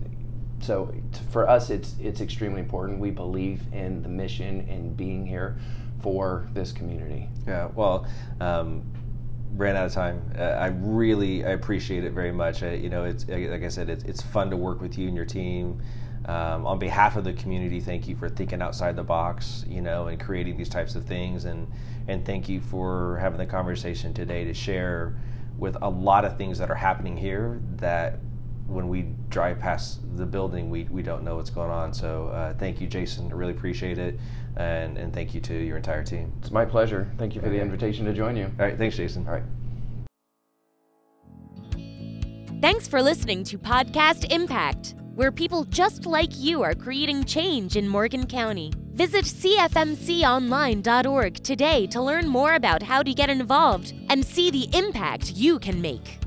so 0.60 0.92
for 1.30 1.48
us, 1.48 1.70
it's 1.70 1.94
it's 2.00 2.20
extremely 2.20 2.60
important. 2.60 2.98
We 2.98 3.10
believe 3.10 3.62
in 3.72 4.02
the 4.02 4.08
mission 4.08 4.66
and 4.68 4.96
being 4.96 5.26
here 5.26 5.58
for 6.00 6.48
this 6.52 6.72
community. 6.72 7.28
Yeah. 7.46 7.68
Well. 7.74 8.06
Um, 8.40 8.82
ran 9.54 9.76
out 9.76 9.86
of 9.86 9.92
time. 9.92 10.22
Uh, 10.38 10.42
I 10.42 10.66
really 10.68 11.44
I 11.44 11.50
appreciate 11.50 12.04
it 12.04 12.12
very 12.12 12.32
much. 12.32 12.62
I, 12.62 12.74
you 12.74 12.88
know, 12.88 13.04
it's 13.04 13.26
like 13.28 13.62
I 13.62 13.68
said, 13.68 13.88
it's, 13.88 14.04
it's 14.04 14.22
fun 14.22 14.50
to 14.50 14.56
work 14.56 14.80
with 14.80 14.96
you 14.98 15.08
and 15.08 15.16
your 15.16 15.24
team. 15.24 15.82
Um, 16.26 16.66
on 16.66 16.78
behalf 16.78 17.16
of 17.16 17.24
the 17.24 17.32
community, 17.32 17.80
thank 17.80 18.06
you 18.06 18.14
for 18.14 18.28
thinking 18.28 18.60
outside 18.60 18.96
the 18.96 19.02
box, 19.02 19.64
you 19.66 19.80
know, 19.80 20.08
and 20.08 20.20
creating 20.20 20.58
these 20.58 20.68
types 20.68 20.94
of 20.94 21.04
things, 21.04 21.46
and 21.46 21.66
and 22.06 22.24
thank 22.24 22.48
you 22.48 22.60
for 22.60 23.16
having 23.20 23.38
the 23.38 23.46
conversation 23.46 24.12
today 24.12 24.44
to 24.44 24.52
share 24.52 25.16
with 25.56 25.76
a 25.82 25.88
lot 25.88 26.24
of 26.24 26.36
things 26.36 26.58
that 26.58 26.70
are 26.70 26.74
happening 26.74 27.16
here 27.16 27.60
that 27.76 28.18
when 28.66 28.88
we 28.88 29.06
drive 29.30 29.58
past 29.58 30.00
the 30.16 30.26
building, 30.26 30.68
we, 30.68 30.84
we 30.84 31.02
don't 31.02 31.24
know 31.24 31.36
what's 31.36 31.50
going 31.50 31.70
on. 31.70 31.92
So 31.92 32.28
uh, 32.28 32.52
thank 32.54 32.80
you, 32.80 32.86
Jason. 32.86 33.32
I 33.32 33.34
really 33.34 33.52
appreciate 33.52 33.98
it. 33.98 34.20
And, 34.58 34.98
and 34.98 35.14
thank 35.14 35.34
you 35.34 35.40
to 35.42 35.54
your 35.54 35.76
entire 35.76 36.02
team. 36.02 36.32
It's 36.40 36.50
my 36.50 36.64
pleasure. 36.64 37.08
Thank 37.16 37.36
you 37.36 37.40
for 37.40 37.48
the 37.48 37.60
invitation 37.60 38.04
to 38.06 38.12
join 38.12 38.36
you. 38.36 38.46
All 38.58 38.66
right. 38.66 38.76
Thanks, 38.76 38.96
Jason. 38.96 39.24
All 39.26 39.34
right. 39.34 39.44
Thanks 42.60 42.88
for 42.88 43.00
listening 43.00 43.44
to 43.44 43.56
Podcast 43.56 44.32
Impact, 44.32 44.96
where 45.14 45.30
people 45.30 45.62
just 45.62 46.06
like 46.06 46.36
you 46.36 46.60
are 46.62 46.74
creating 46.74 47.22
change 47.22 47.76
in 47.76 47.86
Morgan 47.86 48.26
County. 48.26 48.72
Visit 48.94 49.26
CFMConline.org 49.26 51.34
today 51.44 51.86
to 51.86 52.02
learn 52.02 52.26
more 52.26 52.54
about 52.54 52.82
how 52.82 53.04
to 53.04 53.14
get 53.14 53.30
involved 53.30 53.94
and 54.10 54.26
see 54.26 54.50
the 54.50 54.68
impact 54.76 55.34
you 55.36 55.60
can 55.60 55.80
make. 55.80 56.18